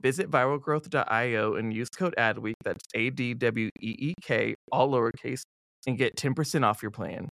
Visit 0.00 0.30
viralgrowth.io 0.30 1.54
and 1.56 1.74
use 1.74 1.90
code 1.90 2.14
ADWEEK, 2.16 2.54
that's 2.64 2.84
A 2.94 3.10
D 3.10 3.34
W 3.34 3.68
E 3.80 3.96
E 3.98 4.14
K, 4.22 4.54
all 4.72 4.90
lowercase, 4.90 5.42
and 5.86 5.98
get 5.98 6.16
10% 6.16 6.64
off 6.64 6.80
your 6.82 6.90
plan. 6.90 7.28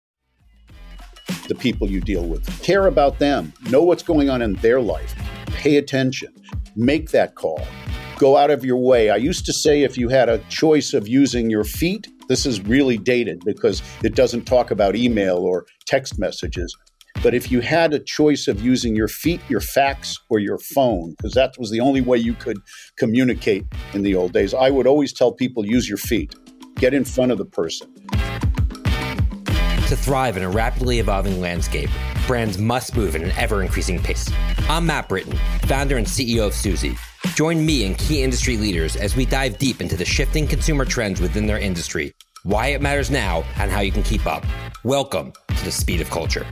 The 1.48 1.56
people 1.56 1.90
you 1.90 2.00
deal 2.00 2.24
with, 2.24 2.62
care 2.62 2.86
about 2.86 3.18
them, 3.18 3.52
know 3.68 3.82
what's 3.82 4.04
going 4.04 4.30
on 4.30 4.42
in 4.42 4.54
their 4.54 4.80
life, 4.80 5.14
pay 5.46 5.76
attention, 5.76 6.32
make 6.76 7.10
that 7.10 7.34
call, 7.34 7.66
go 8.16 8.36
out 8.36 8.50
of 8.50 8.64
your 8.64 8.76
way. 8.76 9.10
I 9.10 9.16
used 9.16 9.44
to 9.46 9.52
say 9.52 9.82
if 9.82 9.98
you 9.98 10.08
had 10.08 10.28
a 10.28 10.38
choice 10.48 10.94
of 10.94 11.08
using 11.08 11.50
your 11.50 11.64
feet, 11.64 12.06
this 12.28 12.46
is 12.46 12.60
really 12.60 12.96
dated 12.96 13.42
because 13.44 13.82
it 14.04 14.14
doesn't 14.14 14.44
talk 14.44 14.70
about 14.70 14.94
email 14.94 15.38
or 15.38 15.66
text 15.84 16.16
messages. 16.18 16.76
But 17.22 17.34
if 17.34 17.50
you 17.50 17.60
had 17.60 17.92
a 17.94 17.98
choice 17.98 18.48
of 18.48 18.62
using 18.62 18.96
your 18.96 19.08
feet, 19.08 19.40
your 19.48 19.60
fax, 19.60 20.18
or 20.28 20.38
your 20.38 20.58
phone, 20.58 21.14
because 21.16 21.34
that 21.34 21.54
was 21.58 21.70
the 21.70 21.80
only 21.80 22.00
way 22.00 22.18
you 22.18 22.34
could 22.34 22.58
communicate 22.96 23.64
in 23.92 24.02
the 24.02 24.14
old 24.14 24.32
days, 24.32 24.54
I 24.54 24.70
would 24.70 24.86
always 24.86 25.12
tell 25.12 25.32
people 25.32 25.64
use 25.64 25.88
your 25.88 25.98
feet. 25.98 26.34
Get 26.76 26.94
in 26.94 27.04
front 27.04 27.30
of 27.30 27.38
the 27.38 27.44
person. 27.44 27.88
To 29.86 29.96
thrive 29.96 30.36
in 30.36 30.42
a 30.42 30.48
rapidly 30.48 30.98
evolving 30.98 31.40
landscape, 31.40 31.90
brands 32.26 32.58
must 32.58 32.96
move 32.96 33.14
at 33.14 33.22
an 33.22 33.30
ever 33.32 33.62
increasing 33.62 34.02
pace. 34.02 34.32
I'm 34.68 34.86
Matt 34.86 35.08
Britton, 35.08 35.38
founder 35.66 35.98
and 35.98 36.06
CEO 36.06 36.46
of 36.46 36.54
Suzy. 36.54 36.96
Join 37.34 37.64
me 37.64 37.84
and 37.84 37.96
key 37.98 38.22
industry 38.22 38.56
leaders 38.56 38.96
as 38.96 39.14
we 39.14 39.26
dive 39.26 39.58
deep 39.58 39.80
into 39.80 39.96
the 39.96 40.04
shifting 40.04 40.46
consumer 40.46 40.84
trends 40.84 41.20
within 41.20 41.46
their 41.46 41.58
industry, 41.58 42.14
why 42.42 42.68
it 42.68 42.80
matters 42.80 43.10
now, 43.10 43.44
and 43.58 43.70
how 43.70 43.80
you 43.80 43.92
can 43.92 44.02
keep 44.02 44.26
up. 44.26 44.44
Welcome 44.82 45.32
to 45.48 45.64
the 45.64 45.70
speed 45.70 46.00
of 46.00 46.10
culture. 46.10 46.46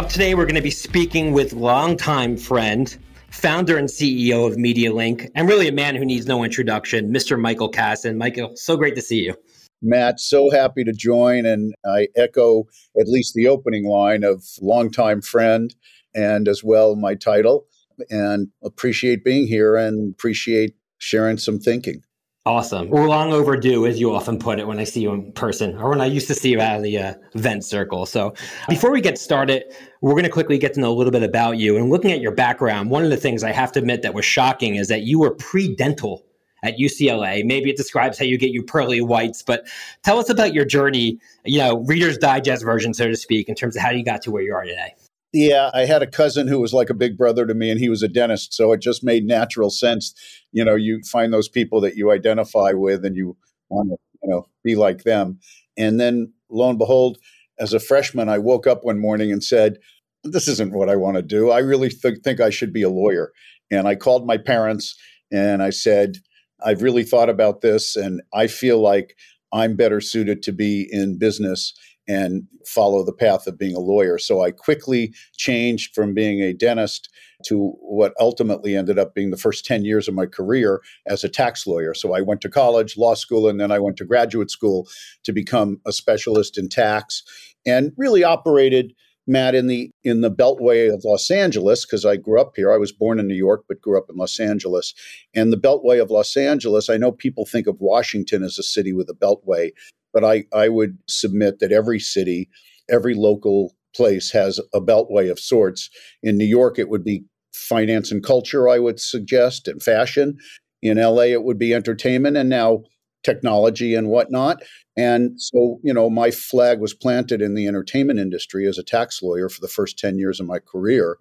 Up 0.00 0.08
today, 0.08 0.34
we're 0.34 0.46
going 0.46 0.54
to 0.54 0.62
be 0.62 0.70
speaking 0.70 1.34
with 1.34 1.52
longtime 1.52 2.38
friend, 2.38 2.96
founder 3.28 3.76
and 3.76 3.86
CEO 3.86 4.50
of 4.50 4.56
MediaLink, 4.56 5.30
and 5.34 5.46
really 5.46 5.68
a 5.68 5.72
man 5.72 5.94
who 5.94 6.06
needs 6.06 6.24
no 6.24 6.42
introduction, 6.42 7.12
Mr. 7.12 7.38
Michael 7.38 7.70
Kassan. 7.70 8.16
Michael, 8.16 8.56
so 8.56 8.78
great 8.78 8.94
to 8.94 9.02
see 9.02 9.18
you. 9.18 9.34
Matt, 9.82 10.18
so 10.18 10.48
happy 10.48 10.84
to 10.84 10.92
join. 10.94 11.44
And 11.44 11.74
I 11.84 12.08
echo 12.16 12.64
at 12.98 13.08
least 13.08 13.34
the 13.34 13.46
opening 13.46 13.86
line 13.86 14.24
of 14.24 14.42
longtime 14.62 15.20
friend 15.20 15.74
and 16.14 16.48
as 16.48 16.64
well 16.64 16.96
my 16.96 17.14
title. 17.14 17.66
And 18.08 18.48
appreciate 18.64 19.22
being 19.22 19.46
here 19.46 19.76
and 19.76 20.14
appreciate 20.14 20.76
sharing 20.96 21.36
some 21.36 21.58
thinking. 21.58 22.02
Awesome. 22.46 22.88
We're 22.88 23.06
long 23.06 23.34
overdue, 23.34 23.86
as 23.86 24.00
you 24.00 24.14
often 24.14 24.38
put 24.38 24.58
it, 24.58 24.66
when 24.66 24.78
I 24.78 24.84
see 24.84 25.02
you 25.02 25.12
in 25.12 25.30
person 25.32 25.76
or 25.76 25.90
when 25.90 26.00
I 26.00 26.06
used 26.06 26.26
to 26.28 26.34
see 26.34 26.50
you 26.50 26.60
out 26.60 26.76
of 26.76 26.82
the 26.82 26.96
uh, 26.96 27.14
event 27.34 27.66
circle. 27.66 28.06
So, 28.06 28.32
before 28.66 28.90
we 28.90 29.02
get 29.02 29.18
started, 29.18 29.64
we're 30.00 30.14
going 30.14 30.24
to 30.24 30.30
quickly 30.30 30.56
get 30.56 30.72
to 30.74 30.80
know 30.80 30.90
a 30.90 30.96
little 30.96 31.10
bit 31.10 31.22
about 31.22 31.58
you. 31.58 31.76
And 31.76 31.90
looking 31.90 32.12
at 32.12 32.22
your 32.22 32.32
background, 32.32 32.88
one 32.88 33.04
of 33.04 33.10
the 33.10 33.18
things 33.18 33.44
I 33.44 33.52
have 33.52 33.72
to 33.72 33.80
admit 33.80 34.00
that 34.02 34.14
was 34.14 34.24
shocking 34.24 34.76
is 34.76 34.88
that 34.88 35.02
you 35.02 35.18
were 35.18 35.32
pre 35.32 35.76
dental 35.76 36.24
at 36.62 36.78
UCLA. 36.78 37.44
Maybe 37.44 37.68
it 37.68 37.76
describes 37.76 38.18
how 38.18 38.24
you 38.24 38.38
get 38.38 38.52
your 38.52 38.64
pearly 38.64 39.02
whites, 39.02 39.42
but 39.42 39.68
tell 40.02 40.18
us 40.18 40.30
about 40.30 40.54
your 40.54 40.64
journey, 40.64 41.20
you 41.44 41.58
know, 41.58 41.84
Reader's 41.84 42.16
Digest 42.16 42.64
version, 42.64 42.94
so 42.94 43.06
to 43.06 43.16
speak, 43.16 43.50
in 43.50 43.54
terms 43.54 43.76
of 43.76 43.82
how 43.82 43.90
you 43.90 44.02
got 44.02 44.22
to 44.22 44.30
where 44.30 44.42
you 44.42 44.54
are 44.54 44.64
today. 44.64 44.94
Yeah, 45.32 45.70
I 45.72 45.84
had 45.84 46.02
a 46.02 46.08
cousin 46.10 46.48
who 46.48 46.58
was 46.60 46.72
like 46.72 46.90
a 46.90 46.94
big 46.94 47.16
brother 47.16 47.46
to 47.46 47.54
me, 47.54 47.70
and 47.70 47.78
he 47.78 47.88
was 47.88 48.02
a 48.02 48.08
dentist. 48.08 48.52
So 48.52 48.72
it 48.72 48.80
just 48.80 49.04
made 49.04 49.24
natural 49.24 49.70
sense. 49.70 50.12
You 50.52 50.64
know, 50.64 50.74
you 50.74 51.00
find 51.04 51.32
those 51.32 51.48
people 51.48 51.80
that 51.82 51.96
you 51.96 52.10
identify 52.10 52.72
with, 52.72 53.04
and 53.04 53.16
you 53.16 53.36
want 53.68 53.90
to, 53.90 53.96
you 54.22 54.30
know, 54.30 54.48
be 54.64 54.74
like 54.74 55.04
them. 55.04 55.38
And 55.76 56.00
then, 56.00 56.32
lo 56.50 56.68
and 56.68 56.78
behold, 56.78 57.18
as 57.60 57.72
a 57.72 57.78
freshman, 57.80 58.28
I 58.28 58.38
woke 58.38 58.66
up 58.66 58.80
one 58.82 58.98
morning 58.98 59.30
and 59.30 59.42
said, 59.44 59.78
"This 60.24 60.48
isn't 60.48 60.72
what 60.74 60.88
I 60.90 60.96
want 60.96 61.16
to 61.16 61.22
do. 61.22 61.50
I 61.50 61.60
really 61.60 61.90
th- 61.90 62.18
think 62.24 62.40
I 62.40 62.50
should 62.50 62.72
be 62.72 62.82
a 62.82 62.90
lawyer." 62.90 63.30
And 63.70 63.86
I 63.86 63.94
called 63.94 64.26
my 64.26 64.36
parents 64.36 64.96
and 65.30 65.62
I 65.62 65.70
said, 65.70 66.16
"I've 66.60 66.82
really 66.82 67.04
thought 67.04 67.28
about 67.30 67.60
this, 67.60 67.94
and 67.94 68.20
I 68.34 68.48
feel 68.48 68.80
like 68.80 69.14
I'm 69.52 69.76
better 69.76 70.00
suited 70.00 70.42
to 70.42 70.52
be 70.52 70.88
in 70.90 71.18
business." 71.18 71.72
And 72.10 72.42
follow 72.66 73.04
the 73.04 73.12
path 73.12 73.46
of 73.46 73.56
being 73.56 73.76
a 73.76 73.80
lawyer. 73.80 74.18
So 74.18 74.42
I 74.42 74.50
quickly 74.50 75.14
changed 75.36 75.94
from 75.94 76.12
being 76.12 76.40
a 76.40 76.52
dentist 76.52 77.08
to 77.46 77.72
what 77.80 78.14
ultimately 78.18 78.76
ended 78.76 78.98
up 78.98 79.14
being 79.14 79.30
the 79.30 79.36
first 79.36 79.64
10 79.64 79.84
years 79.84 80.08
of 80.08 80.14
my 80.14 80.26
career 80.26 80.82
as 81.06 81.22
a 81.22 81.28
tax 81.28 81.68
lawyer. 81.68 81.94
So 81.94 82.12
I 82.12 82.20
went 82.20 82.40
to 82.40 82.48
college, 82.48 82.96
law 82.96 83.14
school, 83.14 83.48
and 83.48 83.60
then 83.60 83.70
I 83.70 83.78
went 83.78 83.96
to 83.98 84.04
graduate 84.04 84.50
school 84.50 84.88
to 85.22 85.32
become 85.32 85.80
a 85.86 85.92
specialist 85.92 86.58
in 86.58 86.68
tax 86.68 87.22
and 87.64 87.92
really 87.96 88.24
operated 88.24 88.92
Matt 89.28 89.54
in 89.54 89.68
the 89.68 89.92
in 90.02 90.22
the 90.22 90.30
beltway 90.30 90.92
of 90.92 91.04
Los 91.04 91.30
Angeles 91.30 91.86
because 91.86 92.04
I 92.04 92.16
grew 92.16 92.40
up 92.40 92.54
here. 92.56 92.72
I 92.72 92.78
was 92.78 92.90
born 92.90 93.20
in 93.20 93.28
New 93.28 93.36
York 93.36 93.64
but 93.68 93.80
grew 93.80 93.96
up 93.96 94.06
in 94.10 94.16
Los 94.16 94.40
Angeles. 94.40 94.92
And 95.34 95.52
the 95.52 95.56
beltway 95.56 96.02
of 96.02 96.10
Los 96.10 96.36
Angeles, 96.36 96.90
I 96.90 96.96
know 96.96 97.12
people 97.12 97.46
think 97.46 97.68
of 97.68 97.76
Washington 97.78 98.42
as 98.42 98.58
a 98.58 98.64
city 98.64 98.92
with 98.92 99.08
a 99.08 99.14
beltway, 99.14 99.70
but 100.12 100.24
I, 100.24 100.44
I 100.52 100.68
would 100.68 100.98
submit 101.08 101.58
that 101.60 101.72
every 101.72 102.00
city, 102.00 102.48
every 102.88 103.14
local 103.14 103.74
place 103.94 104.30
has 104.32 104.60
a 104.74 104.80
beltway 104.80 105.30
of 105.30 105.38
sorts. 105.40 105.90
In 106.22 106.36
New 106.36 106.44
York, 106.44 106.78
it 106.78 106.88
would 106.88 107.04
be 107.04 107.24
finance 107.52 108.10
and 108.10 108.22
culture, 108.22 108.68
I 108.68 108.78
would 108.78 109.00
suggest, 109.00 109.68
and 109.68 109.82
fashion. 109.82 110.38
In 110.82 110.98
LA, 110.98 111.24
it 111.24 111.42
would 111.42 111.58
be 111.58 111.74
entertainment 111.74 112.36
and 112.36 112.48
now 112.48 112.84
technology 113.22 113.94
and 113.94 114.08
whatnot. 114.08 114.62
And 114.96 115.40
so, 115.40 115.78
you 115.82 115.92
know, 115.92 116.08
my 116.08 116.30
flag 116.30 116.80
was 116.80 116.94
planted 116.94 117.42
in 117.42 117.54
the 117.54 117.66
entertainment 117.66 118.18
industry 118.18 118.66
as 118.66 118.78
a 118.78 118.82
tax 118.82 119.22
lawyer 119.22 119.48
for 119.48 119.60
the 119.60 119.68
first 119.68 119.98
10 119.98 120.18
years 120.18 120.40
of 120.40 120.46
my 120.46 120.58
career. 120.58 121.18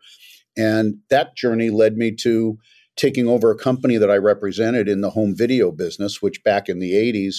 And 0.58 1.00
that 1.10 1.36
journey 1.36 1.70
led 1.70 1.98
me 1.98 2.12
to 2.18 2.58
taking 2.96 3.28
over 3.28 3.52
a 3.52 3.58
company 3.58 3.98
that 3.98 4.12
I 4.12 4.18
represented 4.18 4.90
in 4.90 5.02
the 5.02 5.12
home 5.12 5.36
video 5.36 5.72
business, 5.72 6.22
which 6.22 6.44
back 6.44 6.68
in 6.68 6.80
the 6.80 6.94
80s 6.94 7.38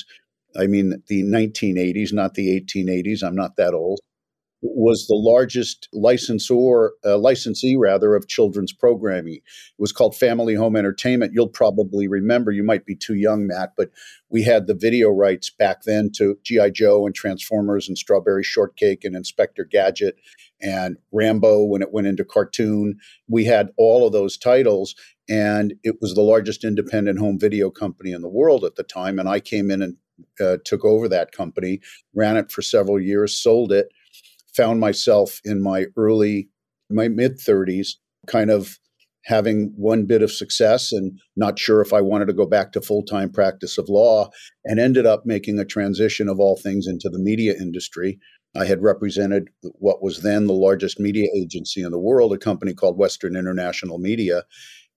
I 0.56 0.66
mean, 0.66 1.02
the 1.08 1.22
1980s, 1.22 2.12
not 2.12 2.34
the 2.34 2.60
1880s. 2.60 3.22
I'm 3.22 3.36
not 3.36 3.56
that 3.56 3.74
old. 3.74 4.00
was 4.62 5.06
the 5.06 5.14
largest 5.14 5.88
licensor, 5.92 6.92
uh, 7.04 7.16
licensee 7.16 7.76
rather, 7.76 8.14
of 8.14 8.28
children's 8.28 8.72
programming. 8.74 9.36
It 9.36 9.42
was 9.78 9.92
called 9.92 10.14
Family 10.14 10.54
Home 10.54 10.76
Entertainment. 10.76 11.32
You'll 11.32 11.48
probably 11.48 12.08
remember, 12.08 12.50
you 12.50 12.62
might 12.62 12.84
be 12.84 12.94
too 12.94 13.14
young, 13.14 13.46
Matt, 13.46 13.72
but 13.76 13.90
we 14.28 14.42
had 14.42 14.66
the 14.66 14.74
video 14.74 15.08
rights 15.08 15.48
back 15.50 15.84
then 15.84 16.10
to 16.16 16.38
G.I. 16.44 16.70
Joe 16.70 17.06
and 17.06 17.14
Transformers 17.14 17.88
and 17.88 17.96
Strawberry 17.96 18.44
Shortcake 18.44 19.04
and 19.04 19.16
Inspector 19.16 19.64
Gadget 19.66 20.16
and 20.60 20.98
Rambo 21.10 21.64
when 21.64 21.80
it 21.82 21.92
went 21.92 22.06
into 22.06 22.24
cartoon. 22.24 22.98
We 23.28 23.46
had 23.46 23.70
all 23.78 24.06
of 24.06 24.12
those 24.12 24.36
titles, 24.36 24.94
and 25.28 25.74
it 25.84 25.96
was 26.02 26.14
the 26.14 26.20
largest 26.22 26.64
independent 26.64 27.18
home 27.18 27.38
video 27.38 27.70
company 27.70 28.12
in 28.12 28.20
the 28.20 28.28
world 28.28 28.64
at 28.64 28.76
the 28.76 28.82
time. 28.82 29.18
And 29.18 29.28
I 29.28 29.40
came 29.40 29.70
in 29.70 29.80
and 29.80 29.96
uh, 30.40 30.56
took 30.64 30.84
over 30.84 31.08
that 31.08 31.32
company, 31.32 31.80
ran 32.14 32.36
it 32.36 32.50
for 32.50 32.62
several 32.62 33.00
years, 33.00 33.36
sold 33.36 33.72
it 33.72 33.88
found 34.54 34.80
myself 34.80 35.40
in 35.44 35.62
my 35.62 35.86
early, 35.96 36.48
my 36.90 37.08
mid 37.08 37.38
30s, 37.38 37.90
kind 38.26 38.50
of 38.50 38.78
having 39.24 39.72
one 39.76 40.06
bit 40.06 40.22
of 40.22 40.32
success 40.32 40.92
and 40.92 41.18
not 41.36 41.58
sure 41.58 41.80
if 41.80 41.92
I 41.92 42.00
wanted 42.00 42.26
to 42.26 42.32
go 42.32 42.46
back 42.46 42.72
to 42.72 42.80
full 42.80 43.02
time 43.02 43.30
practice 43.30 43.78
of 43.78 43.88
law, 43.88 44.30
and 44.64 44.80
ended 44.80 45.06
up 45.06 45.24
making 45.24 45.58
a 45.58 45.64
transition 45.64 46.28
of 46.28 46.40
all 46.40 46.56
things 46.56 46.86
into 46.86 47.08
the 47.08 47.18
media 47.18 47.54
industry. 47.54 48.18
I 48.56 48.64
had 48.64 48.82
represented 48.82 49.48
what 49.62 50.02
was 50.02 50.22
then 50.22 50.46
the 50.46 50.52
largest 50.52 50.98
media 50.98 51.28
agency 51.36 51.82
in 51.82 51.92
the 51.92 51.98
world, 51.98 52.32
a 52.32 52.38
company 52.38 52.74
called 52.74 52.98
Western 52.98 53.36
International 53.36 53.98
Media. 53.98 54.42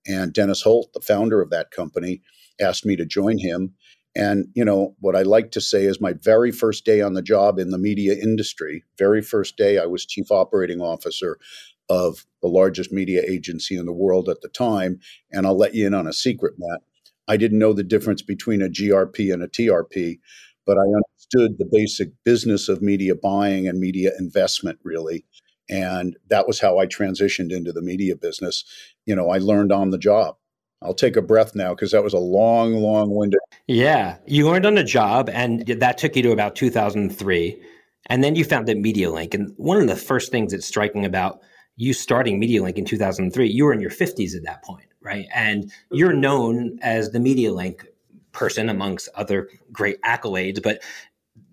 And 0.06 0.32
Dennis 0.32 0.62
Holt, 0.62 0.90
the 0.92 1.00
founder 1.00 1.40
of 1.40 1.50
that 1.50 1.70
company, 1.70 2.20
asked 2.60 2.84
me 2.84 2.96
to 2.96 3.06
join 3.06 3.38
him. 3.38 3.74
And, 4.16 4.46
you 4.54 4.64
know, 4.64 4.94
what 5.00 5.16
I 5.16 5.22
like 5.22 5.50
to 5.52 5.60
say 5.60 5.84
is 5.84 6.00
my 6.00 6.12
very 6.12 6.52
first 6.52 6.84
day 6.84 7.00
on 7.00 7.14
the 7.14 7.22
job 7.22 7.58
in 7.58 7.70
the 7.70 7.78
media 7.78 8.14
industry, 8.14 8.84
very 8.96 9.20
first 9.20 9.56
day, 9.56 9.78
I 9.78 9.86
was 9.86 10.06
chief 10.06 10.30
operating 10.30 10.80
officer 10.80 11.38
of 11.88 12.24
the 12.40 12.48
largest 12.48 12.92
media 12.92 13.22
agency 13.28 13.76
in 13.76 13.86
the 13.86 13.92
world 13.92 14.28
at 14.28 14.40
the 14.40 14.48
time. 14.48 15.00
And 15.32 15.46
I'll 15.46 15.58
let 15.58 15.74
you 15.74 15.86
in 15.86 15.94
on 15.94 16.06
a 16.06 16.12
secret, 16.12 16.54
Matt. 16.58 16.80
I 17.26 17.36
didn't 17.36 17.58
know 17.58 17.72
the 17.72 17.82
difference 17.82 18.22
between 18.22 18.62
a 18.62 18.68
GRP 18.68 19.32
and 19.32 19.42
a 19.42 19.48
TRP, 19.48 20.18
but 20.66 20.76
I 20.78 20.82
understood 20.82 21.58
the 21.58 21.68
basic 21.70 22.10
business 22.24 22.68
of 22.68 22.82
media 22.82 23.14
buying 23.14 23.66
and 23.66 23.80
media 23.80 24.12
investment, 24.18 24.78
really. 24.82 25.24
And 25.68 26.16
that 26.28 26.46
was 26.46 26.60
how 26.60 26.78
I 26.78 26.86
transitioned 26.86 27.50
into 27.50 27.72
the 27.72 27.82
media 27.82 28.16
business. 28.16 28.64
You 29.06 29.16
know, 29.16 29.30
I 29.30 29.38
learned 29.38 29.72
on 29.72 29.90
the 29.90 29.98
job. 29.98 30.36
I'll 30.84 30.94
take 30.94 31.16
a 31.16 31.22
breath 31.22 31.54
now 31.54 31.74
because 31.74 31.92
that 31.92 32.04
was 32.04 32.12
a 32.12 32.18
long, 32.18 32.74
long 32.74 33.14
window. 33.14 33.38
Yeah. 33.66 34.18
You 34.26 34.46
learned 34.46 34.66
on 34.66 34.74
the 34.74 34.84
job, 34.84 35.30
and 35.30 35.66
that 35.66 35.98
took 35.98 36.14
you 36.14 36.22
to 36.22 36.32
about 36.32 36.54
2003. 36.54 37.62
And 38.06 38.22
then 38.22 38.36
you 38.36 38.44
founded 38.44 38.76
MediaLink. 38.76 39.32
And 39.32 39.54
one 39.56 39.80
of 39.80 39.86
the 39.86 39.96
first 39.96 40.30
things 40.30 40.52
that's 40.52 40.66
striking 40.66 41.06
about 41.06 41.40
you 41.76 41.94
starting 41.94 42.40
MediaLink 42.40 42.76
in 42.76 42.84
2003, 42.84 43.48
you 43.48 43.64
were 43.64 43.72
in 43.72 43.80
your 43.80 43.90
50s 43.90 44.36
at 44.36 44.44
that 44.44 44.62
point, 44.62 44.86
right? 45.00 45.26
And 45.34 45.72
you're 45.90 46.12
known 46.12 46.78
as 46.82 47.10
the 47.10 47.18
MediaLink 47.18 47.86
person 48.32 48.68
amongst 48.68 49.08
other 49.14 49.48
great 49.72 50.00
accolades, 50.02 50.62
but 50.62 50.82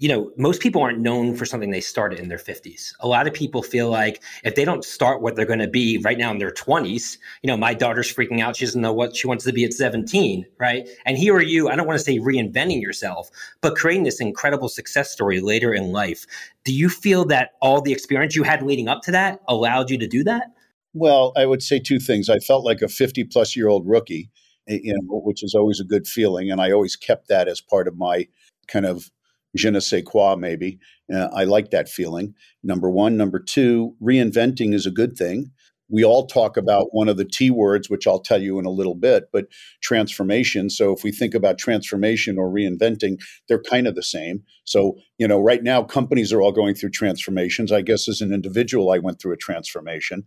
you 0.02 0.10
know, 0.10 0.32
most 0.36 0.62
people 0.62 0.82
aren't 0.82 0.98
known 0.98 1.36
for 1.36 1.46
something 1.46 1.70
they 1.70 1.80
started 1.80 2.20
in 2.20 2.28
their 2.28 2.40
50s. 2.40 2.92
A 3.02 3.08
lot 3.08 3.28
of 3.28 3.36
people 3.36 3.62
feel 3.62 3.88
like 3.88 4.24
if 4.44 4.56
they 4.56 4.66
don't 4.66 4.84
start 4.84 5.22
what 5.22 5.36
they're 5.36 5.46
going 5.46 5.60
to 5.60 5.68
be 5.68 6.00
right 6.00 6.18
now 6.18 6.32
in 6.32 6.40
their 6.40 6.50
20s, 6.50 7.20
you 7.44 7.48
know, 7.48 7.56
my 7.56 7.76
daughter's 7.76 8.12
freaking 8.12 8.42
out. 8.42 8.56
She 8.56 8.66
doesn't 8.66 8.82
know 8.82 8.94
what 8.94 9.16
she 9.16 9.28
wants 9.28 9.46
to 9.46 9.54
be 9.54 9.64
at 9.64 9.74
17, 9.74 10.44
right? 10.58 10.90
And 11.06 11.20
here 11.20 11.36
are 11.36 11.44
you, 11.44 11.70
I 11.70 11.76
don't 11.76 11.86
want 11.86 12.00
to 12.00 12.04
say 12.04 12.18
reinventing 12.18 12.82
yourself, 12.82 13.30
but 13.62 13.76
creating 13.76 14.02
this 14.02 14.20
incredible 14.20 14.70
success 14.70 15.12
story 15.12 15.40
later 15.40 15.72
in 15.72 15.92
life. 15.92 16.26
Do 16.64 16.74
you 16.74 16.90
feel 16.90 17.24
that 17.26 17.52
all 17.62 17.80
the 17.80 17.92
experience 17.92 18.36
you 18.36 18.42
had 18.42 18.64
leading 18.64 18.88
up 18.88 19.04
to 19.04 19.12
that 19.12 19.40
allowed 19.48 19.92
you 19.92 20.00
to 20.00 20.08
do 20.08 20.24
that? 20.24 20.48
Well, 20.96 21.32
I 21.38 21.46
would 21.46 21.62
say 21.62 21.78
two 21.78 22.00
things. 22.00 22.28
I 22.28 22.40
felt 22.40 22.66
like 22.66 22.82
a 22.82 22.88
50 22.88 23.26
plus 23.26 23.56
year 23.56 23.68
old 23.68 23.88
rookie, 23.88 24.32
eh, 24.68 24.80
you 24.82 24.94
know, 24.94 25.20
which 25.20 25.44
is 25.44 25.54
always 25.54 25.80
a 25.80 25.86
good 25.86 26.08
feeling. 26.08 26.50
And 26.50 26.60
I 26.60 26.72
always 26.72 26.96
kept 26.96 27.28
that 27.28 27.48
as 27.48 27.62
part 27.62 27.88
of 27.88 27.96
my 27.96 28.28
kind 28.68 28.88
of 28.88 29.12
je 29.56 29.70
ne 29.70 29.80
sais 29.80 30.04
quoi, 30.04 30.36
maybe. 30.36 30.80
Uh, 31.14 31.28
I 31.34 31.44
like 31.44 31.72
that 31.72 31.90
feeling. 31.90 32.34
Number 32.64 32.90
one. 32.90 33.18
Number 33.18 33.40
two, 33.40 33.96
reinventing 34.02 34.74
is 34.74 34.86
a 34.86 34.92
good 34.92 35.16
thing. 35.18 35.52
We 35.94 36.06
all 36.06 36.26
talk 36.26 36.56
about 36.56 36.94
one 36.94 37.10
of 37.10 37.18
the 37.18 37.26
T 37.26 37.50
words, 37.52 37.90
which 37.90 38.08
I'll 38.08 38.22
tell 38.22 38.42
you 38.42 38.58
in 38.60 38.66
a 38.66 38.70
little 38.70 38.96
bit, 38.96 39.26
but 39.34 39.48
transformation. 39.84 40.70
So 40.70 40.94
if 40.94 41.04
we 41.04 41.12
think 41.12 41.34
about 41.34 41.58
transformation 41.58 42.38
or 42.38 42.50
reinventing, 42.50 43.18
they're 43.50 43.62
kind 43.62 43.88
of 43.88 43.96
the 43.96 44.04
same. 44.04 44.44
So, 44.64 44.96
you 45.18 45.28
know, 45.28 45.42
right 45.42 45.62
now 45.62 45.84
companies 45.84 46.32
are 46.32 46.42
all 46.42 46.54
going 46.54 46.76
through 46.76 46.92
transformations. 46.92 47.74
I 47.74 47.82
guess 47.82 48.08
as 48.08 48.22
an 48.22 48.32
individual, 48.32 48.92
I 48.92 49.00
went 49.00 49.20
through 49.20 49.34
a 49.34 49.38
transformation 49.38 50.24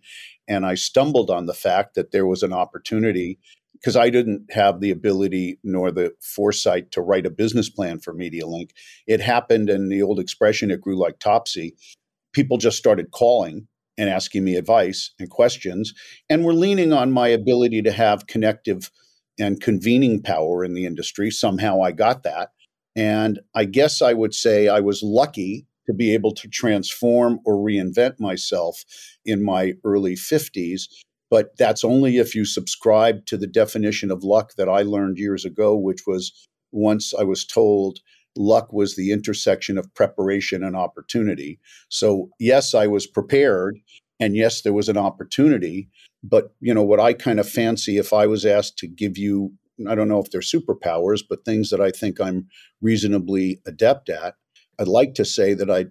and 0.47 0.67
I 0.67 0.75
stumbled 0.75 1.31
on 1.31 1.47
the 1.47 1.55
fact 1.55 1.95
that 1.95 2.13
there 2.13 2.27
was 2.27 2.43
an 2.43 2.53
opportunity 2.53 3.39
because 3.85 3.97
I 3.97 4.09
didn't 4.09 4.51
have 4.51 4.81
the 4.81 4.91
ability 4.91 5.59
nor 5.63 5.93
the 5.93 6.15
foresight 6.23 6.91
to 6.93 7.03
write 7.03 7.27
a 7.27 7.31
business 7.31 7.69
plan 7.69 7.99
for 7.99 8.15
MediaLink. 8.15 8.71
It 9.07 9.21
happened, 9.21 9.69
and 9.69 9.93
the 9.93 10.01
old 10.01 10.19
expression, 10.19 10.71
it 10.71 10.81
grew 10.81 10.99
like 10.99 11.19
topsy. 11.19 11.75
People 12.33 12.57
just 12.57 12.79
started 12.79 13.11
calling 13.11 13.69
and 13.99 14.09
asking 14.09 14.43
me 14.43 14.57
advice 14.57 15.13
and 15.21 15.29
questions, 15.29 15.93
and 16.31 16.47
were 16.47 16.55
leaning 16.55 16.95
on 16.95 17.13
my 17.13 17.29
ability 17.29 17.83
to 17.83 17.93
have 17.93 18.27
connective 18.27 18.91
and 19.39 19.61
convening 19.61 20.23
power 20.23 20.65
in 20.65 20.73
the 20.73 20.87
industry. 20.87 21.31
Somehow 21.31 21.83
I 21.83 21.93
got 21.93 22.23
that. 22.23 22.53
And 22.97 23.39
I 23.55 23.67
guess 23.67 24.01
I 24.01 24.15
would 24.15 24.33
say 24.33 24.67
I 24.67 24.81
was 24.81 25.03
lucky 25.03 25.67
to 25.87 25.93
be 25.93 26.15
able 26.15 26.33
to 26.33 26.49
transform 26.49 27.39
or 27.45 27.57
reinvent 27.57 28.19
myself 28.19 28.83
in 29.27 29.45
my 29.45 29.75
early 29.85 30.15
50s 30.15 30.85
but 31.35 31.51
that's 31.59 31.83
only 31.83 32.19
if 32.19 32.33
you 32.33 32.45
subscribe 32.45 33.27
to 33.27 33.37
the 33.37 33.49
definition 33.49 34.13
of 34.13 34.23
luck 34.23 34.53
that 34.57 34.69
I 34.69 34.83
learned 34.83 35.19
years 35.19 35.45
ago, 35.45 35.75
which 35.75 36.03
was 36.07 36.33
once 36.71 37.13
I 37.13 37.25
was 37.25 37.45
told 37.45 37.99
luck 38.37 38.73
was 38.73 38.95
the 38.95 39.11
intersection 39.11 39.77
of 39.77 39.93
preparation 39.97 40.63
and 40.63 40.77
opportunity. 40.77 41.59
So, 41.89 42.31
yes, 42.39 42.73
I 42.73 42.87
was 42.87 43.09
prepared, 43.09 43.81
and 44.21 44.37
yes, 44.37 44.63
there 44.63 44.73
was 44.73 44.89
an 44.89 44.97
opportunity. 44.97 45.89
But, 46.23 46.55
you 46.61 46.73
know, 46.73 46.85
what 46.85 47.01
I 47.01 47.13
kind 47.13 47.41
of 47.41 47.49
fancy 47.49 47.99
if 47.99 48.13
I 48.13 48.29
was 48.29 48.47
asked 48.47 48.79
to 48.79 48.87
give 48.87 49.19
you, 49.19 49.55
I 49.89 49.97
don't 49.97 50.09
know 50.09 50.21
if 50.21 50.31
they're 50.31 50.41
superpowers, 50.41 51.25
but 51.29 51.45
things 51.45 51.71
that 51.71 51.81
I 51.81 51.91
think 51.91 52.21
I'm 52.21 52.47
reasonably 52.81 53.61
adept 53.67 54.09
at, 54.09 54.37
I'd 54.79 54.87
like 54.87 55.15
to 55.15 55.25
say 55.25 55.53
that 55.55 55.69
I 55.69 55.87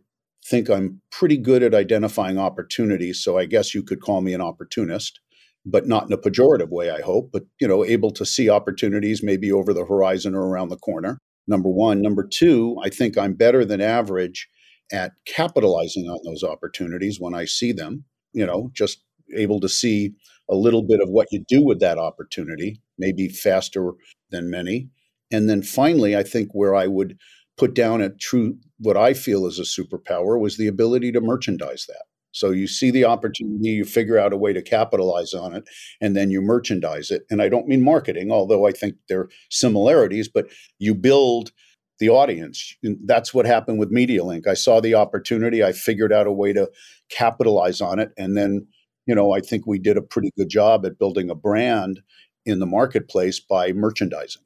think 0.45 0.69
I'm 0.69 1.01
pretty 1.11 1.37
good 1.37 1.63
at 1.63 1.75
identifying 1.75 2.37
opportunities. 2.37 3.21
So 3.21 3.37
I 3.37 3.45
guess 3.45 3.75
you 3.75 3.83
could 3.83 3.99
call 3.99 4.21
me 4.21 4.33
an 4.33 4.39
opportunist 4.41 5.19
but 5.65 5.87
not 5.87 6.07
in 6.07 6.13
a 6.13 6.17
pejorative 6.17 6.69
way, 6.69 6.89
I 6.89 7.01
hope, 7.01 7.31
but 7.31 7.43
you 7.59 7.67
know, 7.67 7.85
able 7.85 8.11
to 8.11 8.25
see 8.25 8.49
opportunities 8.49 9.23
maybe 9.23 9.51
over 9.51 9.73
the 9.73 9.85
horizon 9.85 10.35
or 10.35 10.47
around 10.47 10.69
the 10.69 10.77
corner. 10.77 11.19
Number 11.47 11.69
one. 11.69 12.01
Number 12.01 12.25
two, 12.25 12.77
I 12.83 12.89
think 12.89 13.17
I'm 13.17 13.33
better 13.33 13.65
than 13.65 13.81
average 13.81 14.47
at 14.91 15.13
capitalizing 15.25 16.05
on 16.05 16.19
those 16.25 16.43
opportunities 16.43 17.19
when 17.19 17.33
I 17.33 17.45
see 17.45 17.71
them, 17.71 18.05
you 18.33 18.45
know, 18.45 18.71
just 18.73 19.03
able 19.35 19.59
to 19.61 19.69
see 19.69 20.13
a 20.49 20.55
little 20.55 20.83
bit 20.83 21.01
of 21.01 21.09
what 21.09 21.27
you 21.31 21.43
do 21.47 21.63
with 21.63 21.79
that 21.79 21.97
opportunity, 21.97 22.81
maybe 22.97 23.27
faster 23.29 23.93
than 24.29 24.49
many. 24.49 24.89
And 25.31 25.49
then 25.49 25.63
finally, 25.63 26.15
I 26.15 26.23
think 26.23 26.49
where 26.51 26.75
I 26.75 26.87
would 26.87 27.17
put 27.57 27.73
down 27.73 28.01
a 28.01 28.09
true, 28.09 28.57
what 28.79 28.97
I 28.97 29.13
feel 29.13 29.45
is 29.45 29.59
a 29.59 29.63
superpower 29.63 30.39
was 30.39 30.57
the 30.57 30.67
ability 30.67 31.11
to 31.13 31.21
merchandise 31.21 31.85
that. 31.87 32.03
So 32.33 32.51
you 32.51 32.67
see 32.67 32.91
the 32.91 33.05
opportunity, 33.05 33.69
you 33.69 33.85
figure 33.85 34.17
out 34.17 34.33
a 34.33 34.37
way 34.37 34.53
to 34.53 34.61
capitalize 34.61 35.33
on 35.33 35.55
it, 35.55 35.63
and 36.01 36.15
then 36.15 36.29
you 36.29 36.41
merchandise 36.41 37.11
it. 37.11 37.23
And 37.29 37.41
I 37.41 37.47
don't 37.47 37.67
mean 37.67 37.83
marketing, 37.83 38.31
although 38.31 38.67
I 38.67 38.71
think 38.71 38.95
there 39.07 39.21
are 39.21 39.29
similarities, 39.49 40.27
but 40.27 40.47
you 40.79 40.95
build 40.95 41.51
the 41.99 42.09
audience. 42.09 42.75
That's 43.05 43.33
what 43.33 43.45
happened 43.45 43.79
with 43.79 43.93
MediaLink. 43.93 44.47
I 44.47 44.55
saw 44.55 44.81
the 44.81 44.95
opportunity, 44.95 45.63
I 45.63 45.71
figured 45.71 46.11
out 46.11 46.27
a 46.27 46.31
way 46.31 46.51
to 46.53 46.69
capitalize 47.09 47.81
on 47.81 47.99
it, 47.99 48.11
and 48.17 48.35
then 48.35 48.67
you 49.05 49.15
know 49.15 49.33
I 49.33 49.39
think 49.39 49.67
we 49.67 49.79
did 49.79 49.95
a 49.95 50.01
pretty 50.01 50.31
good 50.35 50.49
job 50.49 50.85
at 50.85 50.97
building 50.97 51.29
a 51.29 51.35
brand 51.35 52.01
in 52.45 52.59
the 52.59 52.65
marketplace 52.65 53.39
by 53.39 53.71
merchandising. 53.71 54.41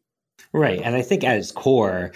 Right, 0.53 0.81
and 0.81 0.95
I 0.95 1.01
think 1.01 1.23
at 1.23 1.37
its 1.37 1.51
core, 1.51 2.11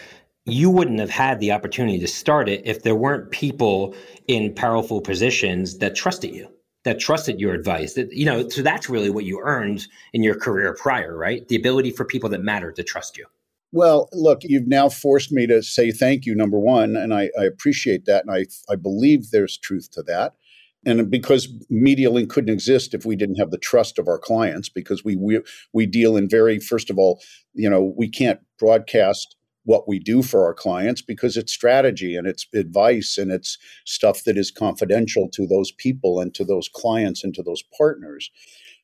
you 0.45 0.69
wouldn't 0.69 0.99
have 0.99 1.09
had 1.09 1.39
the 1.39 1.51
opportunity 1.51 1.99
to 1.99 2.07
start 2.07 2.49
it 2.49 2.61
if 2.65 2.83
there 2.83 2.95
weren't 2.95 3.31
people 3.31 3.95
in 4.27 4.53
powerful 4.53 5.01
positions 5.01 5.77
that 5.77 5.95
trusted 5.95 6.33
you 6.33 6.47
that 6.83 6.99
trusted 6.99 7.39
your 7.39 7.53
advice 7.53 7.93
that 7.93 8.11
you 8.11 8.25
know 8.25 8.47
so 8.49 8.61
that's 8.61 8.89
really 8.89 9.09
what 9.09 9.25
you 9.25 9.39
earned 9.43 9.87
in 10.13 10.23
your 10.23 10.35
career 10.35 10.75
prior 10.79 11.15
right? 11.15 11.47
The 11.47 11.55
ability 11.55 11.91
for 11.91 12.05
people 12.05 12.29
that 12.29 12.41
matter 12.41 12.71
to 12.71 12.83
trust 12.83 13.17
you. 13.17 13.25
Well 13.71 14.09
look 14.11 14.39
you've 14.43 14.67
now 14.67 14.89
forced 14.89 15.31
me 15.31 15.45
to 15.47 15.61
say 15.61 15.91
thank 15.91 16.25
you 16.25 16.33
number 16.33 16.59
one 16.59 16.95
and 16.95 17.13
i, 17.13 17.29
I 17.39 17.43
appreciate 17.43 18.05
that 18.05 18.25
and 18.25 18.35
I, 18.35 18.45
I 18.71 18.75
believe 18.75 19.31
there's 19.31 19.57
truth 19.57 19.91
to 19.91 20.03
that. 20.03 20.35
And 20.83 21.11
because 21.11 21.47
MediaLink 21.71 22.29
couldn't 22.29 22.51
exist 22.51 22.95
if 22.95 23.05
we 23.05 23.15
didn't 23.15 23.35
have 23.35 23.51
the 23.51 23.59
trust 23.59 23.99
of 23.99 24.07
our 24.07 24.17
clients 24.17 24.67
because 24.67 25.03
we, 25.05 25.15
we 25.15 25.39
we 25.73 25.85
deal 25.85 26.17
in 26.17 26.27
very 26.27 26.59
first 26.59 26.89
of 26.89 26.97
all 26.97 27.21
you 27.53 27.69
know 27.69 27.93
we 27.95 28.09
can't 28.09 28.39
broadcast 28.57 29.35
what 29.63 29.87
we 29.87 29.99
do 29.99 30.23
for 30.23 30.45
our 30.45 30.53
clients 30.53 31.01
because 31.01 31.37
it's 31.37 31.53
strategy 31.53 32.15
and 32.15 32.27
it's 32.27 32.47
advice 32.53 33.17
and 33.17 33.31
it's 33.31 33.57
stuff 33.85 34.23
that 34.23 34.37
is 34.37 34.51
confidential 34.51 35.29
to 35.29 35.45
those 35.45 35.71
people 35.71 36.19
and 36.19 36.33
to 36.33 36.43
those 36.43 36.69
clients 36.73 37.23
and 37.23 37.33
to 37.35 37.43
those 37.43 37.63
partners. 37.77 38.31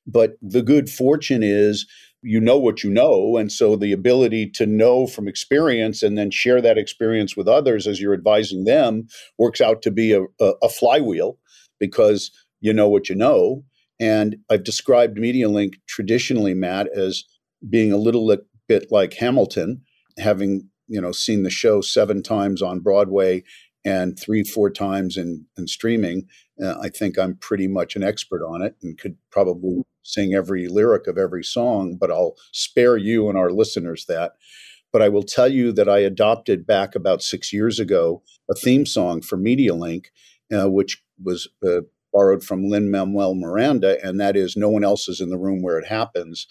But 0.05 0.37
the 0.41 0.61
good 0.61 0.89
fortune 0.89 1.43
is 1.43 1.87
you 2.23 2.39
know 2.39 2.57
what 2.57 2.83
you 2.83 2.89
know. 2.89 3.37
And 3.37 3.51
so 3.51 3.75
the 3.75 3.91
ability 3.91 4.49
to 4.51 4.65
know 4.65 5.07
from 5.07 5.27
experience 5.27 6.01
and 6.01 6.17
then 6.17 6.31
share 6.31 6.61
that 6.61 6.77
experience 6.77 7.37
with 7.37 7.47
others 7.47 7.87
as 7.87 8.01
you're 8.01 8.13
advising 8.13 8.63
them 8.63 9.07
works 9.37 9.61
out 9.61 9.81
to 9.83 9.91
be 9.91 10.13
a, 10.13 10.23
a, 10.39 10.53
a 10.63 10.69
flywheel 10.69 11.37
because 11.79 12.31
you 12.59 12.73
know 12.73 12.89
what 12.89 13.07
you 13.07 13.15
know. 13.15 13.63
And 13.99 14.37
I've 14.49 14.63
described 14.63 15.17
MediaLink 15.17 15.75
traditionally, 15.87 16.53
Matt, 16.53 16.87
as 16.95 17.23
being 17.69 17.91
a 17.91 17.97
little 17.97 18.35
bit 18.67 18.91
like 18.91 19.13
Hamilton, 19.13 19.81
having 20.17 20.69
you 20.87 21.01
know 21.01 21.11
seen 21.11 21.43
the 21.43 21.49
show 21.49 21.81
seven 21.81 22.23
times 22.23 22.61
on 22.61 22.79
Broadway 22.79 23.43
and 23.87 24.19
three, 24.19 24.43
four 24.43 24.69
times 24.69 25.15
in, 25.15 25.45
in 25.57 25.65
streaming. 25.65 26.27
Uh, 26.61 26.75
I 26.81 26.89
think 26.89 27.17
I'm 27.17 27.35
pretty 27.35 27.69
much 27.69 27.95
an 27.95 28.03
expert 28.03 28.43
on 28.45 28.61
it 28.61 28.75
and 28.83 28.97
could 28.97 29.15
probably 29.31 29.81
sing 30.03 30.33
every 30.33 30.67
lyric 30.67 31.07
of 31.07 31.17
every 31.17 31.43
song, 31.43 31.95
but 31.99 32.11
I'll 32.11 32.35
spare 32.51 32.97
you 32.97 33.29
and 33.29 33.37
our 33.37 33.49
listeners 33.49 34.05
that. 34.07 34.33
But 34.91 35.01
I 35.01 35.07
will 35.07 35.23
tell 35.23 35.47
you 35.47 35.71
that 35.71 35.87
I 35.87 35.99
adopted 35.99 36.67
back 36.67 36.95
about 36.95 37.21
six 37.21 37.53
years 37.53 37.79
ago 37.79 38.23
a 38.49 38.55
theme 38.55 38.85
song 38.85 39.21
for 39.21 39.37
MediaLink, 39.37 40.07
uh, 40.53 40.69
which 40.69 41.01
was 41.23 41.47
uh, 41.65 41.81
borrowed 42.11 42.43
from 42.43 42.69
Lin 42.69 42.91
Manuel 42.91 43.35
Miranda, 43.35 44.03
and 44.05 44.19
that 44.19 44.35
is 44.35 44.57
No 44.57 44.69
One 44.69 44.83
Else 44.83 45.07
is 45.07 45.21
in 45.21 45.29
the 45.29 45.37
Room 45.37 45.61
Where 45.61 45.77
It 45.77 45.87
Happens. 45.87 46.47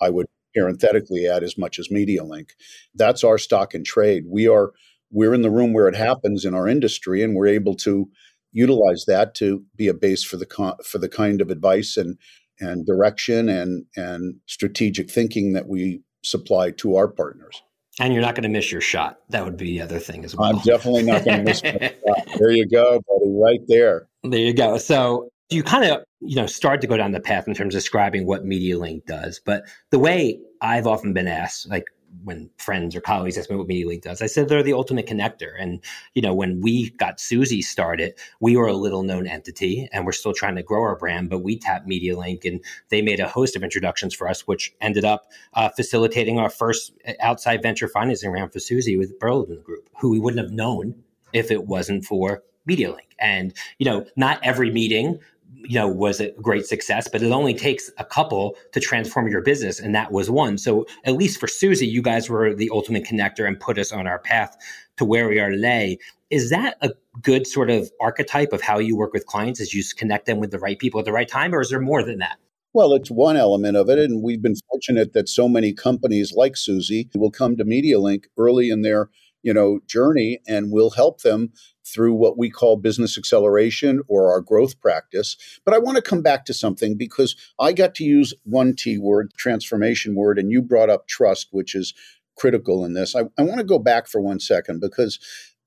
I 0.00 0.08
would 0.10 0.26
parenthetically 0.58 1.26
add 1.26 1.42
as 1.42 1.56
much 1.56 1.78
as 1.78 1.88
MediaLink. 1.88 2.50
That's 2.94 3.24
our 3.24 3.38
stock 3.38 3.74
and 3.74 3.84
trade. 3.84 4.24
We 4.28 4.48
are 4.48 4.72
we're 5.10 5.34
in 5.34 5.42
the 5.42 5.50
room 5.50 5.72
where 5.72 5.88
it 5.88 5.96
happens 5.96 6.44
in 6.44 6.54
our 6.54 6.68
industry, 6.68 7.22
and 7.22 7.34
we're 7.34 7.46
able 7.46 7.74
to 7.76 8.08
utilize 8.52 9.04
that 9.06 9.34
to 9.36 9.64
be 9.76 9.88
a 9.88 9.94
base 9.94 10.24
for 10.24 10.36
the 10.36 10.74
for 10.84 10.98
the 10.98 11.08
kind 11.08 11.40
of 11.40 11.50
advice 11.50 11.96
and 11.96 12.18
and 12.60 12.86
direction 12.86 13.48
and 13.48 13.84
and 13.96 14.36
strategic 14.46 15.10
thinking 15.10 15.52
that 15.52 15.68
we 15.68 16.02
supply 16.22 16.70
to 16.72 16.96
our 16.96 17.08
partners. 17.08 17.62
And 18.00 18.12
you're 18.12 18.22
not 18.22 18.36
going 18.36 18.44
to 18.44 18.48
miss 18.48 18.70
your 18.70 18.80
shot. 18.80 19.18
That 19.30 19.44
would 19.44 19.56
be 19.56 19.78
the 19.78 19.80
other 19.80 19.98
thing 19.98 20.24
as 20.24 20.36
well. 20.36 20.50
I'm 20.50 20.62
definitely 20.62 21.02
not 21.02 21.24
going 21.24 21.38
to 21.38 21.42
miss 21.42 21.64
my 21.64 21.70
shot. 22.06 22.28
There 22.38 22.52
you 22.52 22.68
go, 22.68 23.00
buddy, 23.08 23.32
right 23.32 23.60
there. 23.66 24.06
There 24.22 24.38
you 24.38 24.54
go. 24.54 24.78
So 24.78 25.30
you 25.50 25.62
kind 25.62 25.84
of 25.84 26.04
you 26.20 26.36
know 26.36 26.46
start 26.46 26.80
to 26.82 26.86
go 26.86 26.96
down 26.96 27.12
the 27.12 27.20
path 27.20 27.48
in 27.48 27.54
terms 27.54 27.74
of 27.74 27.80
describing 27.80 28.26
what 28.26 28.44
MediaLink 28.44 29.06
does, 29.06 29.40
but 29.44 29.64
the 29.90 29.98
way 29.98 30.38
I've 30.60 30.86
often 30.86 31.12
been 31.12 31.28
asked, 31.28 31.68
like 31.68 31.86
when 32.24 32.50
friends 32.58 32.96
or 32.96 33.00
colleagues 33.00 33.36
ask 33.36 33.50
me 33.50 33.56
what 33.56 33.68
MediaLink 33.68 34.02
does, 34.02 34.22
I 34.22 34.26
said 34.26 34.48
they're 34.48 34.62
the 34.62 34.72
ultimate 34.72 35.06
connector. 35.06 35.52
And 35.58 35.80
you 36.14 36.22
know, 36.22 36.34
when 36.34 36.60
we 36.60 36.90
got 36.90 37.20
Suzy 37.20 37.62
started, 37.62 38.14
we 38.40 38.56
were 38.56 38.66
a 38.66 38.74
little 38.74 39.02
known 39.02 39.26
entity, 39.26 39.88
and 39.92 40.06
we're 40.06 40.12
still 40.12 40.32
trying 40.32 40.56
to 40.56 40.62
grow 40.62 40.82
our 40.82 40.96
brand. 40.96 41.30
But 41.30 41.40
we 41.40 41.58
tapped 41.58 41.88
MediaLink, 41.88 42.44
and 42.44 42.64
they 42.88 43.02
made 43.02 43.20
a 43.20 43.28
host 43.28 43.56
of 43.56 43.62
introductions 43.62 44.14
for 44.14 44.28
us, 44.28 44.46
which 44.46 44.74
ended 44.80 45.04
up 45.04 45.30
uh, 45.54 45.68
facilitating 45.70 46.38
our 46.38 46.50
first 46.50 46.92
outside 47.20 47.62
venture 47.62 47.88
financing 47.88 48.30
round 48.30 48.52
for 48.52 48.60
Suzy 48.60 48.96
with 48.96 49.18
Berlin 49.18 49.60
Group, 49.62 49.88
who 50.00 50.10
we 50.10 50.18
wouldn't 50.18 50.42
have 50.42 50.52
known 50.52 50.94
if 51.32 51.50
it 51.50 51.66
wasn't 51.66 52.04
for 52.04 52.42
MediaLink. 52.68 53.08
And 53.18 53.52
you 53.78 53.86
know, 53.86 54.06
not 54.16 54.40
every 54.42 54.70
meeting 54.70 55.18
you 55.64 55.74
know 55.74 55.88
was 55.88 56.20
a 56.20 56.30
great 56.42 56.66
success 56.66 57.08
but 57.08 57.22
it 57.22 57.30
only 57.30 57.54
takes 57.54 57.90
a 57.98 58.04
couple 58.04 58.56
to 58.72 58.80
transform 58.80 59.28
your 59.28 59.40
business 59.40 59.80
and 59.80 59.94
that 59.94 60.12
was 60.12 60.30
one 60.30 60.56
so 60.56 60.86
at 61.04 61.14
least 61.14 61.40
for 61.40 61.46
Suzy 61.46 61.86
you 61.86 62.02
guys 62.02 62.28
were 62.28 62.54
the 62.54 62.70
ultimate 62.72 63.04
connector 63.04 63.46
and 63.46 63.58
put 63.58 63.78
us 63.78 63.92
on 63.92 64.06
our 64.06 64.18
path 64.18 64.56
to 64.96 65.04
where 65.04 65.28
we 65.28 65.40
are 65.40 65.50
today 65.50 65.98
is 66.30 66.50
that 66.50 66.76
a 66.82 66.90
good 67.22 67.46
sort 67.46 67.70
of 67.70 67.90
archetype 68.00 68.52
of 68.52 68.60
how 68.60 68.78
you 68.78 68.96
work 68.96 69.12
with 69.12 69.26
clients 69.26 69.60
is 69.60 69.74
you 69.74 69.82
connect 69.96 70.26
them 70.26 70.38
with 70.38 70.50
the 70.50 70.58
right 70.58 70.78
people 70.78 71.00
at 71.00 71.06
the 71.06 71.12
right 71.12 71.28
time 71.28 71.54
or 71.54 71.60
is 71.60 71.70
there 71.70 71.80
more 71.80 72.02
than 72.02 72.18
that 72.18 72.38
well, 72.74 72.92
it's 72.92 73.10
one 73.10 73.36
element 73.36 73.78
of 73.78 73.88
it. 73.88 73.98
And 73.98 74.22
we've 74.22 74.42
been 74.42 74.54
fortunate 74.70 75.14
that 75.14 75.28
so 75.28 75.48
many 75.48 75.72
companies 75.72 76.34
like 76.34 76.56
Suzy 76.56 77.08
will 77.14 77.30
come 77.30 77.56
to 77.56 77.64
MediaLink 77.64 78.24
early 78.36 78.68
in 78.68 78.82
their 78.82 79.08
you 79.42 79.54
know 79.54 79.80
journey 79.86 80.40
and 80.46 80.70
we'll 80.70 80.90
help 80.90 81.22
them 81.22 81.52
through 81.92 82.14
what 82.14 82.38
we 82.38 82.50
call 82.50 82.76
business 82.76 83.16
acceleration 83.18 84.00
or 84.08 84.30
our 84.30 84.40
growth 84.40 84.80
practice. 84.80 85.36
But 85.64 85.74
i 85.74 85.78
want 85.78 85.96
to 85.96 86.02
come 86.02 86.22
back 86.22 86.44
to 86.46 86.54
something 86.54 86.96
because 86.96 87.36
i 87.58 87.72
got 87.72 87.94
to 87.96 88.04
use 88.04 88.34
one 88.44 88.74
t 88.74 88.98
word 88.98 89.32
transformation 89.36 90.14
word 90.14 90.38
and 90.38 90.50
you 90.50 90.62
brought 90.62 90.90
up 90.90 91.08
trust 91.08 91.48
which 91.50 91.74
is 91.74 91.94
critical 92.36 92.84
in 92.84 92.94
this. 92.94 93.16
I, 93.16 93.22
I 93.36 93.42
want 93.42 93.58
to 93.58 93.64
go 93.64 93.80
back 93.80 94.06
for 94.06 94.20
one 94.20 94.40
second 94.40 94.80
because 94.80 95.18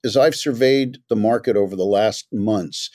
as 0.06 0.18
i've 0.18 0.36
surveyed 0.36 1.00
the 1.10 1.16
market 1.16 1.56
over 1.58 1.76
the 1.76 1.86
last 1.86 2.28
months 2.32 2.90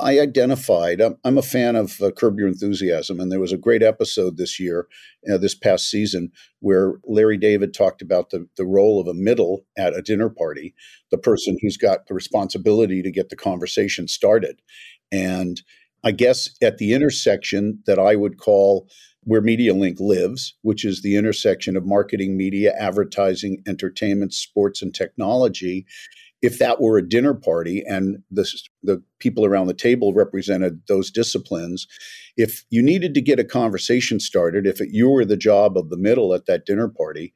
I 0.00 0.20
identified. 0.20 1.00
I'm, 1.00 1.16
I'm, 1.24 1.38
a 1.38 1.42
fan 1.42 1.74
of 1.74 2.00
uh, 2.00 2.12
Curb 2.12 2.38
Your 2.38 2.46
Enthusiasm, 2.46 3.18
and 3.18 3.32
there 3.32 3.40
was 3.40 3.52
a 3.52 3.58
great 3.58 3.82
episode 3.82 4.36
this 4.36 4.60
year, 4.60 4.86
uh, 5.32 5.38
this 5.38 5.56
past 5.56 5.90
season, 5.90 6.30
where 6.60 6.94
Larry 7.04 7.36
David 7.36 7.74
talked 7.74 8.00
about 8.00 8.30
the 8.30 8.48
the 8.56 8.64
role 8.64 9.00
of 9.00 9.08
a 9.08 9.14
middle 9.14 9.64
at 9.76 9.96
a 9.96 10.02
dinner 10.02 10.28
party, 10.28 10.74
the 11.10 11.18
person 11.18 11.58
who's 11.60 11.76
got 11.76 12.06
the 12.06 12.14
responsibility 12.14 13.02
to 13.02 13.10
get 13.10 13.28
the 13.28 13.36
conversation 13.36 14.06
started, 14.06 14.62
and 15.10 15.62
I 16.04 16.12
guess 16.12 16.50
at 16.62 16.78
the 16.78 16.92
intersection 16.92 17.82
that 17.86 17.98
I 17.98 18.14
would 18.14 18.38
call 18.38 18.88
where 19.24 19.42
MediaLink 19.42 20.00
lives, 20.00 20.54
which 20.62 20.84
is 20.84 21.02
the 21.02 21.16
intersection 21.16 21.76
of 21.76 21.84
marketing, 21.84 22.36
media, 22.36 22.72
advertising, 22.78 23.62
entertainment, 23.66 24.32
sports, 24.32 24.80
and 24.80 24.94
technology 24.94 25.86
if 26.40 26.58
that 26.58 26.80
were 26.80 26.98
a 26.98 27.08
dinner 27.08 27.34
party 27.34 27.82
and 27.86 28.22
the, 28.30 28.48
the 28.82 29.02
people 29.18 29.44
around 29.44 29.66
the 29.66 29.74
table 29.74 30.12
represented 30.12 30.80
those 30.86 31.10
disciplines, 31.10 31.86
if 32.36 32.64
you 32.70 32.82
needed 32.82 33.14
to 33.14 33.20
get 33.20 33.40
a 33.40 33.44
conversation 33.44 34.20
started, 34.20 34.66
if 34.66 34.80
it, 34.80 34.90
you 34.92 35.08
were 35.08 35.24
the 35.24 35.36
job 35.36 35.76
of 35.76 35.90
the 35.90 35.96
middle 35.96 36.32
at 36.34 36.46
that 36.46 36.64
dinner 36.64 36.88
party, 36.88 37.34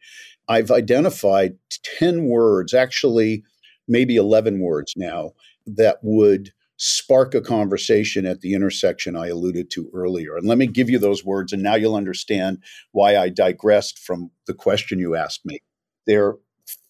I've 0.49 0.71
identified 0.71 1.57
10 1.99 2.27
words, 2.27 2.75
actually, 2.75 3.45
maybe 3.89 4.17
11 4.17 4.61
words 4.61 4.95
now, 4.97 5.33
that 5.67 5.99
would 6.03 6.53
spark 6.77 7.35
a 7.35 7.41
conversation 7.41 8.27
at 8.27 8.41
the 8.41 8.55
intersection 8.55 9.15
I 9.15 9.29
alluded 9.29 9.71
to 9.71 9.89
earlier. 9.95 10.37
And 10.37 10.47
let 10.47 10.59
me 10.59 10.67
give 10.67 10.91
you 10.91 10.99
those 10.99 11.25
words, 11.25 11.53
and 11.53 11.63
now 11.63 11.75
you'll 11.75 11.95
understand 11.95 12.59
why 12.93 13.17
I 13.17 13.29
digressed 13.29 13.99
from 13.99 14.31
the 14.47 14.55
question 14.55 14.99
you 14.99 15.15
asked 15.15 15.45
me. 15.45 15.61
They're 16.07 16.35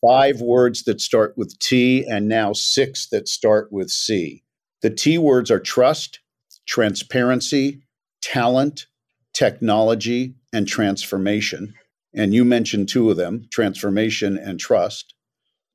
five 0.01 0.41
words 0.41 0.85
that 0.85 1.01
start 1.01 1.35
with 1.37 1.59
T 1.59 2.05
and 2.05 2.29
now 2.29 2.53
six 2.53 3.09
that 3.09 3.29
start 3.29 3.73
with 3.73 3.91
C. 3.91 4.43
The 4.83 4.91
T 4.91 5.19
words 5.19 5.51
are 5.51 5.61
trust, 5.61 6.21
transparency, 6.67 7.83
talent, 8.21 8.87
technology, 9.33 10.35
and 10.53 10.67
transformation. 10.67 11.75
And 12.15 12.35
you 12.35 12.45
mentioned 12.45 12.89
two 12.89 13.11
of 13.11 13.17
them 13.17 13.47
transformation 13.51 14.37
and 14.37 14.61
trust. 14.61 15.15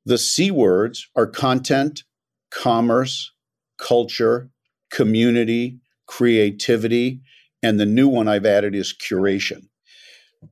The 0.04 0.18
C 0.18 0.50
words 0.50 1.08
are 1.16 1.26
content, 1.26 2.04
commerce, 2.50 3.32
culture, 3.78 4.50
community, 4.90 5.80
creativity, 6.06 7.20
and 7.62 7.78
the 7.78 7.86
new 7.86 8.08
one 8.08 8.28
I've 8.28 8.46
added 8.46 8.74
is 8.74 8.94
curation 8.94 9.68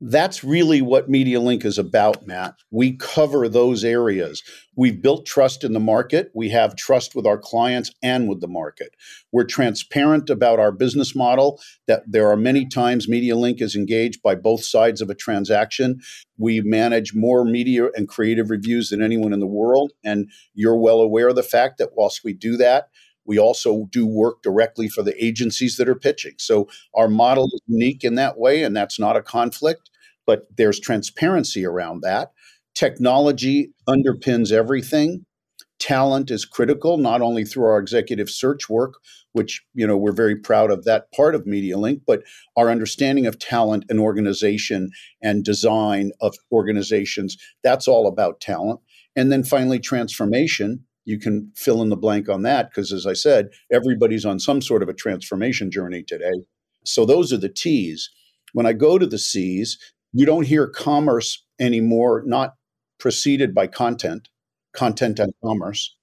that's 0.00 0.42
really 0.42 0.82
what 0.82 1.10
MediaLink 1.10 1.64
is 1.64 1.78
about, 1.78 2.26
Matt. 2.26 2.54
We 2.70 2.96
cover 2.96 3.48
those 3.48 3.84
areas. 3.84 4.42
We've 4.74 5.00
built 5.00 5.26
trust 5.26 5.64
in 5.64 5.72
the 5.72 5.80
market. 5.80 6.30
We 6.34 6.50
have 6.50 6.76
trust 6.76 7.14
with 7.14 7.26
our 7.26 7.38
clients 7.38 7.92
and 8.02 8.28
with 8.28 8.40
the 8.40 8.48
market. 8.48 8.94
We're 9.32 9.44
transparent 9.44 10.28
about 10.28 10.58
our 10.58 10.72
business 10.72 11.14
model, 11.14 11.60
that 11.86 12.02
there 12.06 12.28
are 12.28 12.36
many 12.36 12.66
times 12.66 13.06
MediaLink 13.06 13.62
is 13.62 13.76
engaged 13.76 14.22
by 14.22 14.34
both 14.34 14.64
sides 14.64 15.00
of 15.00 15.08
a 15.08 15.14
transaction. 15.14 16.00
We 16.36 16.60
manage 16.60 17.14
more 17.14 17.44
media 17.44 17.86
and 17.94 18.08
creative 18.08 18.50
reviews 18.50 18.90
than 18.90 19.02
anyone 19.02 19.32
in 19.32 19.40
the 19.40 19.46
world. 19.46 19.92
And 20.04 20.30
you're 20.54 20.76
well 20.76 21.00
aware 21.00 21.28
of 21.28 21.36
the 21.36 21.42
fact 21.42 21.78
that 21.78 21.90
whilst 21.96 22.24
we 22.24 22.32
do 22.32 22.56
that, 22.56 22.88
we 23.26 23.38
also 23.38 23.88
do 23.90 24.06
work 24.06 24.42
directly 24.42 24.88
for 24.88 25.02
the 25.02 25.24
agencies 25.24 25.76
that 25.76 25.88
are 25.88 25.94
pitching. 25.94 26.34
So 26.38 26.68
our 26.94 27.08
model 27.08 27.46
is 27.46 27.60
unique 27.66 28.04
in 28.04 28.14
that 28.16 28.38
way, 28.38 28.62
and 28.62 28.76
that's 28.76 28.98
not 28.98 29.16
a 29.16 29.22
conflict, 29.22 29.90
but 30.26 30.46
there's 30.56 30.80
transparency 30.80 31.64
around 31.64 32.02
that. 32.02 32.32
Technology 32.74 33.72
underpins 33.88 34.52
everything. 34.52 35.24
Talent 35.78 36.30
is 36.30 36.44
critical, 36.44 36.96
not 36.98 37.20
only 37.20 37.44
through 37.44 37.64
our 37.64 37.78
executive 37.78 38.30
search 38.30 38.68
work, 38.68 38.94
which 39.32 39.62
you 39.74 39.86
know 39.86 39.96
we're 39.96 40.12
very 40.12 40.34
proud 40.34 40.70
of 40.70 40.84
that 40.84 41.12
part 41.12 41.34
of 41.34 41.44
MediaLink, 41.44 42.00
but 42.06 42.22
our 42.56 42.70
understanding 42.70 43.26
of 43.26 43.38
talent 43.38 43.84
and 43.90 44.00
organization 44.00 44.90
and 45.22 45.44
design 45.44 46.12
of 46.22 46.34
organizations. 46.50 47.36
That's 47.62 47.86
all 47.86 48.06
about 48.06 48.40
talent. 48.40 48.80
And 49.14 49.30
then 49.30 49.44
finally, 49.44 49.78
transformation 49.78 50.84
you 51.06 51.18
can 51.18 51.52
fill 51.56 51.80
in 51.82 51.88
the 51.88 51.96
blank 51.96 52.28
on 52.28 52.42
that 52.42 52.68
because, 52.68 52.92
as 52.92 53.06
I 53.06 53.14
said, 53.14 53.48
everybody's 53.72 54.26
on 54.26 54.38
some 54.38 54.60
sort 54.60 54.82
of 54.82 54.88
a 54.88 54.94
transformation 54.94 55.70
journey 55.70 56.02
today. 56.02 56.32
So 56.84 57.06
those 57.06 57.32
are 57.32 57.38
the 57.38 57.48
T's. 57.48 58.10
When 58.52 58.66
I 58.66 58.72
go 58.74 58.98
to 58.98 59.06
the 59.06 59.18
C's, 59.18 59.78
you 60.12 60.26
don't 60.26 60.46
hear 60.46 60.68
commerce 60.68 61.44
anymore, 61.58 62.22
not 62.26 62.54
preceded 62.98 63.54
by 63.54 63.68
content, 63.68 64.28
content 64.74 65.18
and 65.18 65.32
commerce. 65.44 65.94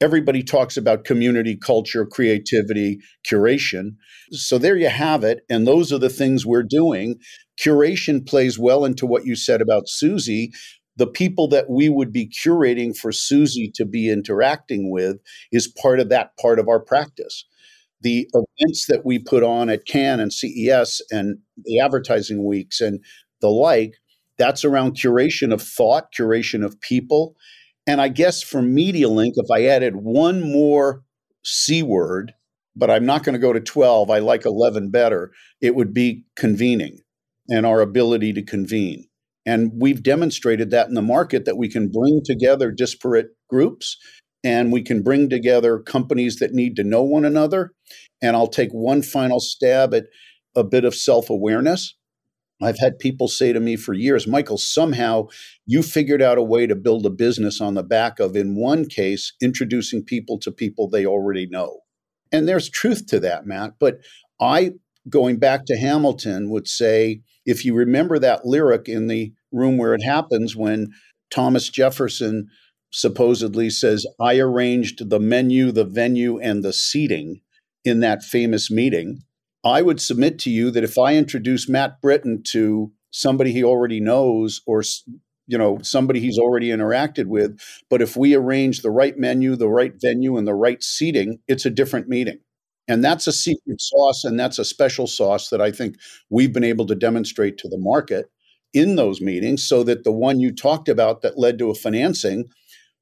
Everybody 0.00 0.42
talks 0.42 0.76
about 0.76 1.04
community, 1.04 1.56
culture, 1.56 2.04
creativity, 2.04 2.98
curation. 3.26 3.96
So 4.32 4.58
there 4.58 4.76
you 4.76 4.88
have 4.88 5.24
it. 5.24 5.40
And 5.48 5.66
those 5.66 5.92
are 5.92 5.98
the 5.98 6.10
things 6.10 6.44
we're 6.44 6.64
doing. 6.64 7.16
Curation 7.58 8.26
plays 8.26 8.58
well 8.58 8.84
into 8.84 9.06
what 9.06 9.24
you 9.24 9.36
said 9.36 9.62
about 9.62 9.88
Suzy. 9.88 10.52
The 10.96 11.06
people 11.06 11.48
that 11.48 11.68
we 11.68 11.88
would 11.88 12.12
be 12.12 12.28
curating 12.28 12.96
for 12.96 13.10
Suzy 13.10 13.70
to 13.74 13.84
be 13.84 14.10
interacting 14.10 14.90
with 14.90 15.16
is 15.50 15.66
part 15.66 15.98
of 15.98 16.08
that 16.10 16.36
part 16.40 16.58
of 16.58 16.68
our 16.68 16.80
practice 16.80 17.44
the 18.04 18.28
events 18.34 18.86
that 18.86 19.04
we 19.04 19.18
put 19.18 19.42
on 19.42 19.68
at 19.70 19.86
Cannes 19.86 20.20
and 20.20 20.32
CES 20.32 21.00
and 21.10 21.38
the 21.64 21.80
advertising 21.80 22.44
weeks 22.44 22.80
and 22.80 23.00
the 23.40 23.48
like, 23.48 23.94
that's 24.38 24.64
around 24.64 24.96
curation 24.96 25.52
of 25.52 25.62
thought, 25.62 26.12
curation 26.16 26.64
of 26.64 26.80
people. 26.80 27.34
And 27.86 28.00
I 28.00 28.08
guess 28.08 28.42
for 28.42 28.60
MediaLink, 28.60 29.32
if 29.36 29.50
I 29.50 29.64
added 29.64 29.96
one 29.96 30.52
more 30.52 31.02
C 31.42 31.82
word, 31.82 32.34
but 32.76 32.90
I'm 32.90 33.06
not 33.06 33.24
going 33.24 33.34
to 33.34 33.38
go 33.38 33.52
to 33.52 33.60
12, 33.60 34.10
I 34.10 34.18
like 34.18 34.44
11 34.44 34.90
better, 34.90 35.32
it 35.60 35.74
would 35.74 35.94
be 35.94 36.24
convening 36.36 36.98
and 37.48 37.64
our 37.64 37.80
ability 37.80 38.34
to 38.34 38.42
convene. 38.42 39.06
And 39.46 39.72
we've 39.74 40.02
demonstrated 40.02 40.70
that 40.70 40.88
in 40.88 40.94
the 40.94 41.02
market 41.02 41.44
that 41.44 41.56
we 41.56 41.68
can 41.68 41.88
bring 41.88 42.22
together 42.24 42.70
disparate 42.70 43.28
groups 43.48 43.96
and 44.42 44.72
we 44.72 44.82
can 44.82 45.02
bring 45.02 45.28
together 45.28 45.78
companies 45.78 46.36
that 46.36 46.52
need 46.52 46.76
to 46.76 46.84
know 46.84 47.02
one 47.02 47.24
another. 47.24 47.72
And 48.22 48.36
I'll 48.36 48.46
take 48.46 48.70
one 48.72 49.02
final 49.02 49.40
stab 49.40 49.94
at 49.94 50.04
a 50.54 50.64
bit 50.64 50.84
of 50.84 50.94
self 50.94 51.30
awareness. 51.30 51.94
I've 52.62 52.78
had 52.78 52.98
people 52.98 53.28
say 53.28 53.52
to 53.52 53.60
me 53.60 53.76
for 53.76 53.94
years, 53.94 54.26
Michael, 54.26 54.58
somehow 54.58 55.26
you 55.66 55.82
figured 55.82 56.22
out 56.22 56.38
a 56.38 56.42
way 56.42 56.66
to 56.66 56.76
build 56.76 57.04
a 57.04 57.10
business 57.10 57.60
on 57.60 57.74
the 57.74 57.82
back 57.82 58.20
of, 58.20 58.36
in 58.36 58.54
one 58.54 58.86
case, 58.86 59.32
introducing 59.42 60.04
people 60.04 60.38
to 60.38 60.52
people 60.52 60.88
they 60.88 61.04
already 61.04 61.46
know. 61.46 61.80
And 62.32 62.48
there's 62.48 62.70
truth 62.70 63.06
to 63.06 63.20
that, 63.20 63.46
Matt. 63.46 63.74
But 63.78 63.98
I, 64.40 64.72
going 65.08 65.38
back 65.38 65.64
to 65.66 65.76
Hamilton, 65.76 66.50
would 66.50 66.68
say 66.68 67.20
if 67.44 67.64
you 67.64 67.74
remember 67.74 68.18
that 68.18 68.46
lyric 68.46 68.88
in 68.88 69.06
the 69.06 69.32
room 69.52 69.76
where 69.76 69.94
it 69.94 70.02
happens 70.02 70.56
when 70.56 70.92
Thomas 71.30 71.68
Jefferson 71.68 72.48
supposedly 72.90 73.70
says, 73.70 74.06
I 74.20 74.38
arranged 74.38 75.10
the 75.10 75.20
menu, 75.20 75.72
the 75.72 75.84
venue, 75.84 76.38
and 76.38 76.62
the 76.62 76.72
seating 76.72 77.40
in 77.84 78.00
that 78.00 78.22
famous 78.22 78.70
meeting. 78.70 79.22
I 79.64 79.82
would 79.82 80.00
submit 80.00 80.38
to 80.40 80.50
you 80.50 80.70
that 80.70 80.84
if 80.84 80.96
I 80.98 81.16
introduce 81.16 81.68
Matt 81.68 82.00
Britton 82.00 82.42
to 82.48 82.92
somebody 83.10 83.52
he 83.52 83.64
already 83.64 84.00
knows 84.00 84.60
or 84.66 84.82
you 85.46 85.56
know 85.56 85.78
somebody 85.82 86.20
he's 86.20 86.38
already 86.38 86.68
interacted 86.68 87.26
with 87.26 87.58
but 87.88 88.02
if 88.02 88.16
we 88.16 88.34
arrange 88.34 88.82
the 88.82 88.90
right 88.90 89.16
menu 89.16 89.54
the 89.54 89.68
right 89.68 89.92
venue 90.00 90.36
and 90.36 90.48
the 90.48 90.54
right 90.54 90.82
seating 90.82 91.38
it's 91.46 91.64
a 91.64 91.70
different 91.70 92.08
meeting 92.08 92.40
and 92.88 93.04
that's 93.04 93.26
a 93.26 93.32
secret 93.32 93.80
sauce 93.80 94.24
and 94.24 94.38
that's 94.38 94.58
a 94.58 94.64
special 94.64 95.06
sauce 95.06 95.48
that 95.48 95.60
i 95.60 95.70
think 95.70 95.96
we've 96.30 96.52
been 96.52 96.64
able 96.64 96.86
to 96.86 96.94
demonstrate 96.94 97.58
to 97.58 97.68
the 97.68 97.78
market 97.78 98.26
in 98.72 98.96
those 98.96 99.20
meetings 99.20 99.66
so 99.66 99.82
that 99.82 100.04
the 100.04 100.12
one 100.12 100.40
you 100.40 100.52
talked 100.52 100.88
about 100.88 101.22
that 101.22 101.38
led 101.38 101.58
to 101.58 101.70
a 101.70 101.74
financing 101.74 102.44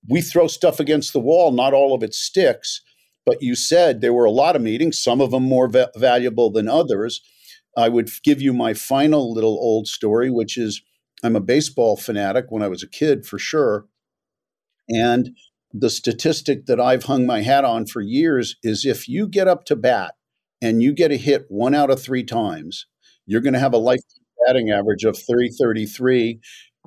we 0.09 0.21
throw 0.21 0.47
stuff 0.47 0.81
against 0.81 1.13
the 1.13 1.21
wall. 1.21 1.53
Not 1.53 1.75
all 1.75 1.95
of 1.95 2.03
it 2.03 2.15
sticks. 2.15 2.81
But 3.25 3.41
you 3.41 3.55
said 3.55 4.01
there 4.01 4.13
were 4.13 4.25
a 4.25 4.33
lot 4.33 4.57
of 4.57 4.63
meetings, 4.63 5.01
some 5.01 5.21
of 5.21 5.31
them 5.31 5.45
more 5.45 5.69
va- 5.69 5.93
valuable 5.97 6.51
than 6.51 6.69
others. 6.69 7.21
I 7.77 7.89
would 7.89 8.11
give 8.25 8.43
you 8.43 8.53
my 8.53 8.75
final 8.75 9.33
little 9.33 9.59
old 9.61 9.87
story, 9.87 10.29
which 10.29 10.59
is 10.59 10.83
I'm 11.23 11.37
a 11.37 11.41
baseball 11.41 11.97
fanatic 11.97 12.47
when 12.49 12.63
I 12.65 12.69
was 12.69 12.83
a 12.83 12.89
kid, 12.89 13.25
for 13.25 13.39
sure. 13.39 13.87
And 14.89 15.37
the 15.73 15.91
statistic 15.91 16.67
that 16.67 16.81
I've 16.81 17.05
hung 17.05 17.27
my 17.27 17.43
hat 17.43 17.65
on 17.65 17.87
for 17.87 18.01
years 18.01 18.57
is 18.63 18.85
if 18.85 19.09
you 19.09 19.27
get 19.27 19.49
up 19.49 19.65
to 19.67 19.77
bat 19.77 20.15
and 20.61 20.83
you 20.83 20.93
get 20.93 21.13
a 21.13 21.17
hit 21.17 21.47
one 21.49 21.75
out 21.75 21.91
of 21.91 22.03
three 22.03 22.25
times, 22.25 22.87
you're 23.27 23.41
going 23.41 23.55
to 23.55 23.59
have 23.59 23.73
a 23.73 23.79
lifetime 23.79 24.07
batting 24.47 24.71
average 24.71 25.05
of 25.05 25.17
333 25.17 26.41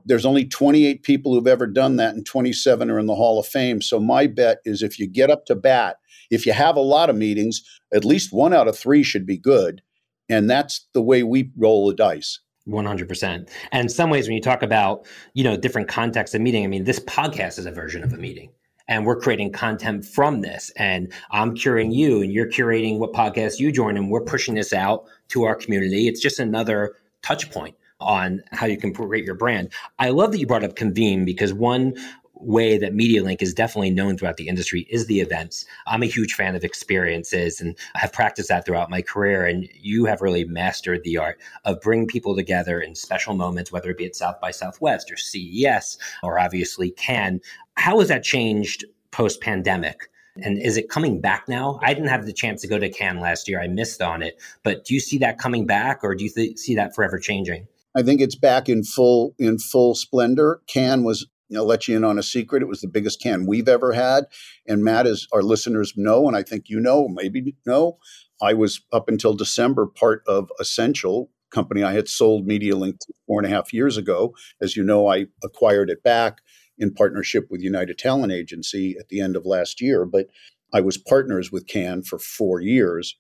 there's 0.06 0.26
only 0.26 0.46
28 0.46 1.04
people 1.04 1.34
who've 1.34 1.48
ever 1.48 1.68
done 1.68 1.96
that, 1.98 2.16
and 2.16 2.26
27 2.26 2.90
are 2.90 3.00
in 3.00 3.08
the 3.08 3.16
Hall 3.16 3.40
of 3.40 3.48
Fame. 3.48 3.82
So 3.82 4.00
my 4.00 4.28
bet 4.28 4.60
is 4.64 4.84
if 4.84 5.00
you 5.00 5.08
get 5.08 5.32
up 5.32 5.46
to 5.46 5.56
bat, 5.56 5.98
if 6.30 6.46
you 6.46 6.54
have 6.54 6.76
a 6.76 6.82
lot 6.82 7.10
of 7.10 7.16
meetings, 7.16 7.64
at 7.94 8.06
least 8.06 8.32
one 8.32 8.54
out 8.54 8.68
of 8.68 8.78
three 8.78 9.04
should 9.04 9.26
be 9.26 9.38
good. 9.38 9.82
And 10.30 10.50
that's 10.50 10.88
the 10.94 11.02
way 11.02 11.24
we 11.24 11.52
roll 11.58 11.88
the 11.88 11.96
dice. 11.96 12.40
100%. 12.68 13.50
And 13.72 13.82
in 13.82 13.90
some 13.90 14.10
ways, 14.10 14.28
when 14.28 14.36
you 14.36 14.42
talk 14.42 14.64
about, 14.64 15.06
you 15.34 15.44
know, 15.44 15.56
different 15.56 15.88
contexts 15.88 16.34
of 16.34 16.42
meeting, 16.42 16.64
I 16.64 16.68
mean, 16.68 16.84
this 16.84 17.00
podcast 17.00 17.60
is 17.60 17.68
a 17.68 17.72
version 17.72 18.04
of 18.04 18.12
a 18.12 18.18
meeting 18.18 18.50
and 18.88 19.06
we're 19.06 19.20
creating 19.20 19.52
content 19.52 20.06
from 20.06 20.42
this 20.42 20.72
and 20.78 21.12
i'm 21.32 21.56
curating 21.56 21.94
you 21.94 22.22
and 22.22 22.32
you're 22.32 22.50
curating 22.50 23.00
what 23.00 23.14
podcast 23.14 23.60
you 23.60 23.72
join 23.72 23.98
and 23.98 24.10
we're 24.10 24.22
pushing 24.22 24.56
this 24.56 24.74
out 24.74 25.06
to 25.28 25.44
our 25.44 25.56
community 25.56 26.08
it's 26.08 26.22
just 26.22 26.40
another 26.40 26.96
touch 27.22 27.50
point 27.52 27.76
on 28.00 28.44
how 28.52 28.66
you 28.66 28.78
can 28.78 28.94
create 28.94 29.26
your 29.26 29.36
brand. 29.36 29.72
I 30.00 30.10
love 30.10 30.32
that 30.32 30.40
you 30.40 30.48
brought 30.48 30.64
up 30.64 30.76
Convene 30.76 31.26
because 31.26 31.54
one 31.54 31.96
way 32.36 32.78
that 32.78 32.94
MediaLink 32.94 33.42
is 33.42 33.54
definitely 33.54 33.90
known 33.90 34.18
throughout 34.18 34.36
the 34.36 34.50
industry 34.50 34.86
is 34.90 35.08
the 35.08 35.22
events. 35.22 35.66
I'm 35.88 36.04
a 36.04 36.08
huge 36.08 36.34
fan 36.34 36.54
of 36.54 36.66
experiences 36.66 37.62
and 37.62 37.78
I 37.96 38.00
have 38.00 38.12
practiced 38.12 38.50
that 38.50 38.66
throughout 38.66 38.90
my 38.90 39.02
career. 39.02 39.46
And 39.46 39.70
you 39.74 40.06
have 40.06 40.22
really 40.22 40.44
mastered 40.44 41.04
the 41.04 41.18
art 41.18 41.40
of 41.64 41.80
bringing 41.82 42.08
people 42.08 42.36
together 42.36 42.82
in 42.82 42.94
special 42.94 43.36
moments, 43.36 43.72
whether 43.72 43.90
it 43.90 43.98
be 43.98 44.06
at 44.06 44.18
South 44.18 44.40
by 44.42 44.52
Southwest 44.52 45.10
or 45.10 45.18
CES 45.18 45.98
or 46.24 46.38
obviously 46.38 46.92
Cannes. 46.92 47.42
How 47.78 48.00
has 48.00 48.10
that 48.10 48.24
changed 48.24 48.86
post 49.12 49.42
pandemic? 49.42 50.10
And 50.44 50.62
is 50.62 50.76
it 50.76 50.90
coming 50.90 51.22
back 51.22 51.48
now? 51.48 51.80
I 51.82 51.94
didn't 51.94 52.10
have 52.10 52.26
the 52.26 52.34
chance 52.34 52.62
to 52.62 52.68
go 52.68 52.78
to 52.78 52.90
Cannes 52.90 53.22
last 53.22 53.48
year. 53.48 53.62
I 53.62 53.68
missed 53.68 54.02
on 54.02 54.22
it. 54.22 54.42
But 54.64 54.84
do 54.84 54.94
you 54.94 55.00
see 55.00 55.18
that 55.20 55.38
coming 55.38 55.66
back 55.66 56.04
or 56.04 56.14
do 56.14 56.26
you 56.26 56.30
th- 56.30 56.58
see 56.58 56.76
that 56.76 56.94
forever 56.94 57.20
changing? 57.20 57.68
I 57.96 58.04
think 58.04 58.20
it's 58.20 58.36
back 58.36 58.68
in 58.68 58.84
full 58.84 59.34
in 59.40 59.58
full 59.58 59.96
splendor. 59.96 60.60
Cannes 60.68 61.04
was 61.04 61.26
you 61.48 61.58
know, 61.58 61.64
let 61.64 61.88
you 61.88 61.96
in 61.96 62.04
on 62.04 62.18
a 62.18 62.24
secret. 62.24 62.64
It 62.64 62.68
was 62.68 62.82
the 62.82 62.88
biggest 62.88 63.22
Cannes 63.22 63.48
we've 63.48 63.68
ever 63.68 63.94
had. 63.94 64.26
And 64.68 64.84
Matt, 64.84 65.08
as 65.08 65.28
our 65.32 65.44
listeners 65.44 65.94
know, 65.96 66.28
and 66.28 66.36
I 66.36 66.44
think 66.44 66.70
you 66.70 66.80
know, 66.80 67.08
maybe 67.08 67.56
know, 67.66 68.00
I 68.42 68.54
was 68.54 68.82
up 68.92 69.08
until 69.08 69.34
December 69.34 69.86
part 69.86 70.24
of 70.28 70.50
Ascential 70.60 71.30
company. 71.52 71.84
I 71.84 71.94
had 71.94 72.10
sold 72.10 72.48
MediaLink 72.48 73.00
four 73.28 73.40
and 73.40 73.46
a 73.46 73.56
half 73.56 73.72
years 73.72 73.96
ago. 73.96 74.36
As 74.62 74.76
you 74.76 74.84
know, 74.84 75.08
I 75.08 75.28
acquired 75.44 75.90
it 75.90 76.04
back 76.04 76.42
in 76.78 76.94
partnership 76.94 77.48
with 77.50 77.62
United 77.62 77.98
Talent 77.98 78.32
Agency 78.32 78.96
at 79.00 79.10
the 79.10 79.22
end 79.22 79.36
of 79.36 79.46
last 79.46 79.82
year. 79.82 80.06
But 80.06 80.28
I 80.74 80.82
was 80.82 80.98
partners 80.98 81.52
with 81.52 81.68
Cannes 81.68 82.04
for 82.04 82.20
four 82.20 82.60
years, 82.60 83.16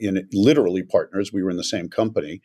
in 0.00 0.28
literally 0.32 0.82
partners. 0.82 1.32
We 1.32 1.42
were 1.42 1.50
in 1.50 1.56
the 1.56 1.64
same 1.64 1.88
company. 1.88 2.40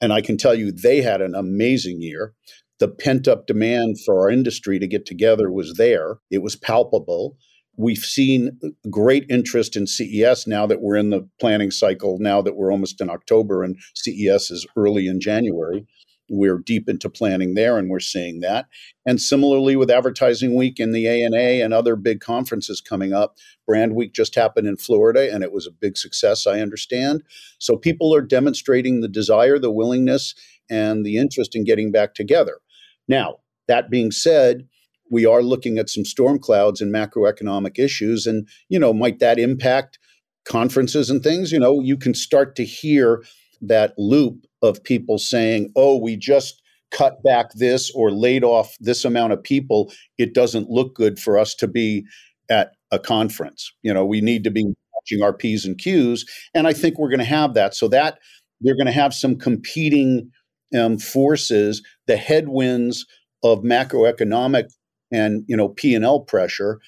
And 0.00 0.12
I 0.12 0.20
can 0.20 0.36
tell 0.36 0.54
you, 0.54 0.72
they 0.72 1.02
had 1.02 1.22
an 1.22 1.34
amazing 1.34 2.02
year. 2.02 2.34
The 2.80 2.88
pent 2.88 3.28
up 3.28 3.46
demand 3.46 3.96
for 4.04 4.20
our 4.20 4.30
industry 4.30 4.78
to 4.78 4.86
get 4.86 5.06
together 5.06 5.50
was 5.50 5.74
there, 5.74 6.18
it 6.30 6.42
was 6.42 6.56
palpable. 6.56 7.36
We've 7.76 7.98
seen 7.98 8.60
great 8.88 9.24
interest 9.28 9.74
in 9.74 9.88
CES 9.88 10.46
now 10.46 10.64
that 10.66 10.80
we're 10.80 10.96
in 10.96 11.10
the 11.10 11.28
planning 11.40 11.72
cycle, 11.72 12.18
now 12.20 12.40
that 12.40 12.54
we're 12.54 12.70
almost 12.70 13.00
in 13.00 13.10
October 13.10 13.64
and 13.64 13.76
CES 13.94 14.50
is 14.50 14.66
early 14.76 15.08
in 15.08 15.20
January. 15.20 15.84
We're 16.30 16.58
deep 16.58 16.88
into 16.88 17.10
planning 17.10 17.54
there 17.54 17.76
and 17.76 17.90
we're 17.90 18.00
seeing 18.00 18.40
that. 18.40 18.66
And 19.04 19.20
similarly 19.20 19.76
with 19.76 19.90
Advertising 19.90 20.54
Week 20.54 20.78
and 20.78 20.94
the 20.94 21.06
ANA 21.06 21.62
and 21.62 21.74
other 21.74 21.96
big 21.96 22.20
conferences 22.20 22.80
coming 22.80 23.12
up, 23.12 23.36
Brand 23.66 23.94
Week 23.94 24.14
just 24.14 24.34
happened 24.34 24.66
in 24.66 24.76
Florida 24.76 25.32
and 25.32 25.44
it 25.44 25.52
was 25.52 25.66
a 25.66 25.70
big 25.70 25.98
success, 25.98 26.46
I 26.46 26.60
understand. 26.60 27.22
So 27.58 27.76
people 27.76 28.14
are 28.14 28.22
demonstrating 28.22 29.00
the 29.00 29.08
desire, 29.08 29.58
the 29.58 29.70
willingness, 29.70 30.34
and 30.70 31.04
the 31.04 31.18
interest 31.18 31.54
in 31.54 31.64
getting 31.64 31.92
back 31.92 32.14
together. 32.14 32.58
Now, 33.06 33.40
that 33.68 33.90
being 33.90 34.10
said, 34.10 34.66
we 35.10 35.26
are 35.26 35.42
looking 35.42 35.78
at 35.78 35.90
some 35.90 36.04
storm 36.04 36.38
clouds 36.38 36.80
and 36.80 36.92
macroeconomic 36.92 37.78
issues. 37.78 38.26
And, 38.26 38.48
you 38.68 38.78
know, 38.78 38.92
might 38.92 39.18
that 39.18 39.38
impact 39.38 39.98
conferences 40.44 41.10
and 41.10 41.22
things? 41.22 41.52
You 41.52 41.58
know, 41.58 41.80
you 41.80 41.96
can 41.96 42.14
start 42.14 42.56
to 42.56 42.64
hear 42.64 43.22
that 43.60 43.94
loop 43.98 44.46
of 44.64 44.82
people 44.82 45.18
saying, 45.18 45.70
oh, 45.76 45.96
we 45.96 46.16
just 46.16 46.62
cut 46.90 47.22
back 47.22 47.52
this 47.54 47.90
or 47.90 48.10
laid 48.10 48.44
off 48.44 48.76
this 48.80 49.04
amount 49.04 49.32
of 49.32 49.42
people, 49.42 49.92
it 50.16 50.32
doesn't 50.32 50.70
look 50.70 50.94
good 50.94 51.18
for 51.18 51.38
us 51.38 51.54
to 51.56 51.68
be 51.68 52.04
at 52.50 52.72
a 52.90 52.98
conference. 52.98 53.70
You 53.82 53.92
know, 53.92 54.04
we 54.04 54.20
need 54.20 54.44
to 54.44 54.50
be 54.50 54.64
watching 54.94 55.22
our 55.22 55.32
P's 55.32 55.64
and 55.64 55.76
Q's. 55.76 56.24
And 56.54 56.66
I 56.66 56.72
think 56.72 56.98
we're 56.98 57.08
going 57.08 57.18
to 57.18 57.24
have 57.24 57.54
that. 57.54 57.74
So 57.74 57.88
that 57.88 58.18
they're 58.60 58.76
going 58.76 58.86
to 58.86 58.92
have 58.92 59.12
some 59.12 59.36
competing 59.36 60.30
um, 60.78 60.98
forces, 60.98 61.82
the 62.06 62.16
headwinds 62.16 63.04
of 63.42 63.60
macroeconomic 63.60 64.70
and 65.12 65.44
you 65.46 65.56
know 65.56 65.68
P&L 65.68 66.20
pressure 66.20 66.80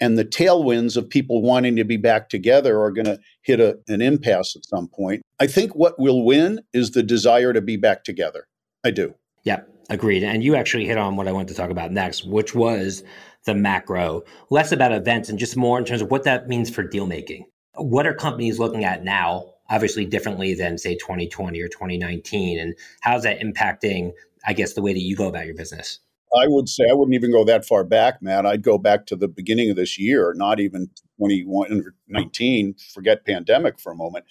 and 0.00 0.18
the 0.18 0.24
tailwinds 0.24 0.96
of 0.96 1.08
people 1.08 1.40
wanting 1.40 1.76
to 1.76 1.84
be 1.84 1.96
back 1.96 2.28
together 2.28 2.80
are 2.82 2.90
going 2.90 3.06
to 3.06 3.18
hit 3.42 3.60
a, 3.60 3.78
an 3.88 4.02
impasse 4.02 4.56
at 4.56 4.64
some 4.64 4.88
point. 4.88 5.22
I 5.44 5.46
think 5.46 5.74
what 5.74 5.98
will 5.98 6.24
win 6.24 6.62
is 6.72 6.92
the 6.92 7.02
desire 7.02 7.52
to 7.52 7.60
be 7.60 7.76
back 7.76 8.02
together. 8.02 8.48
I 8.82 8.90
do. 8.90 9.14
Yeah. 9.42 9.60
agreed. 9.90 10.24
And 10.24 10.42
you 10.42 10.56
actually 10.56 10.86
hit 10.86 10.96
on 10.96 11.16
what 11.16 11.28
I 11.28 11.32
wanted 11.32 11.48
to 11.48 11.54
talk 11.54 11.68
about 11.68 11.92
next, 11.92 12.24
which 12.24 12.54
was 12.54 13.04
the 13.44 13.54
macro, 13.54 14.22
less 14.48 14.72
about 14.72 14.90
events 14.92 15.28
and 15.28 15.38
just 15.38 15.54
more 15.54 15.78
in 15.78 15.84
terms 15.84 16.00
of 16.00 16.10
what 16.10 16.24
that 16.24 16.48
means 16.48 16.70
for 16.70 16.82
deal 16.82 17.06
making. 17.06 17.44
What 17.74 18.06
are 18.06 18.14
companies 18.14 18.58
looking 18.58 18.84
at 18.84 19.04
now, 19.04 19.52
obviously 19.68 20.06
differently 20.06 20.54
than, 20.54 20.78
say, 20.78 20.94
2020 20.94 21.60
or 21.60 21.68
2019? 21.68 22.58
And 22.58 22.74
how's 23.02 23.24
that 23.24 23.40
impacting, 23.40 24.12
I 24.46 24.54
guess, 24.54 24.72
the 24.72 24.80
way 24.80 24.94
that 24.94 25.02
you 25.02 25.14
go 25.14 25.28
about 25.28 25.44
your 25.44 25.54
business? 25.54 25.98
I 26.34 26.46
would 26.48 26.70
say 26.70 26.84
I 26.90 26.94
wouldn't 26.94 27.14
even 27.14 27.30
go 27.30 27.44
that 27.44 27.66
far 27.66 27.84
back, 27.84 28.22
Matt. 28.22 28.46
I'd 28.46 28.62
go 28.62 28.78
back 28.78 29.04
to 29.08 29.16
the 29.16 29.28
beginning 29.28 29.68
of 29.68 29.76
this 29.76 29.98
year, 29.98 30.32
not 30.34 30.58
even 30.58 30.88
2019. 31.18 32.74
Forget 32.92 33.26
pandemic 33.26 33.78
for 33.78 33.92
a 33.92 33.96
moment. 33.96 34.24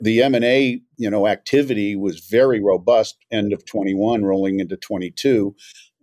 The 0.00 0.22
M 0.22 0.34
and 0.34 0.44
A, 0.44 0.80
you 0.96 1.10
know, 1.10 1.26
activity 1.26 1.96
was 1.96 2.20
very 2.20 2.60
robust. 2.60 3.16
End 3.30 3.52
of 3.52 3.64
21, 3.64 4.24
rolling 4.24 4.60
into 4.60 4.76
22. 4.76 5.54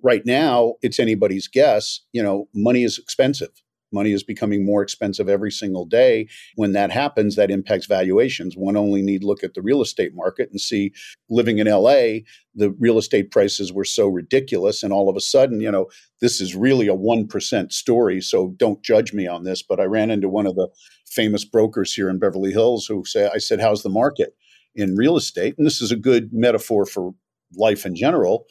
Right 0.02 0.26
now, 0.26 0.76
it's 0.82 1.00
anybody's 1.00 1.48
guess. 1.48 2.02
You 2.12 2.24
know, 2.24 2.48
money 2.54 2.84
is 2.84 2.98
expensive. 2.98 3.52
Money 3.94 4.12
is 4.12 4.24
becoming 4.24 4.66
more 4.66 4.82
expensive 4.82 5.30
every 5.30 5.52
single 5.52 5.86
day. 5.86 6.28
When 6.56 6.74
that 6.74 6.92
happens, 6.92 7.36
that 7.36 7.52
impacts 7.52 7.86
valuations. 7.86 8.58
One 8.58 8.76
only 8.76 9.02
need 9.02 9.24
look 9.24 9.44
at 9.44 9.54
the 9.54 9.62
real 9.62 9.82
estate 9.82 10.16
market 10.16 10.50
and 10.52 10.60
see 10.60 10.92
living 11.30 11.60
in 11.60 11.68
LA, 11.68 12.22
the 12.56 12.72
real 12.80 12.98
estate 12.98 13.32
prices 13.32 13.72
were 13.72 13.86
so 13.86 14.08
ridiculous. 14.08 14.84
And 14.84 14.94
all 14.94 15.10
of 15.10 15.16
a 15.16 15.22
sudden, 15.22 15.62
you 15.62 15.72
know, 15.72 15.90
this 16.22 16.40
is 16.42 16.56
really 16.56 16.88
a 16.88 16.96
1% 16.96 17.72
story. 17.72 18.22
So 18.22 18.54
don't 18.58 18.84
judge 18.84 19.14
me 19.14 19.28
on 19.28 19.44
this. 19.44 19.62
But 19.62 19.80
I 19.80 19.86
ran 19.86 20.12
into 20.12 20.30
one 20.30 20.46
of 20.46 20.56
the 20.56 20.70
famous 21.06 21.46
brokers 21.46 21.94
here 21.94 22.10
in 22.10 22.20
Beverly 22.20 22.52
Hills 22.52 22.86
who 22.86 23.04
said, 23.06 23.32
I 23.34 23.38
said, 23.38 23.60
How's 23.60 23.84
the 23.84 23.90
market 23.90 24.36
in 24.76 24.96
real 24.96 25.18
estate? 25.18 25.56
And 25.58 25.66
this 25.66 25.82
is 25.82 25.92
a 25.92 25.96
good 25.98 26.30
metaphor 26.34 26.86
for 26.86 27.14
life 27.56 27.86
in 27.86 27.96
general. 27.96 28.46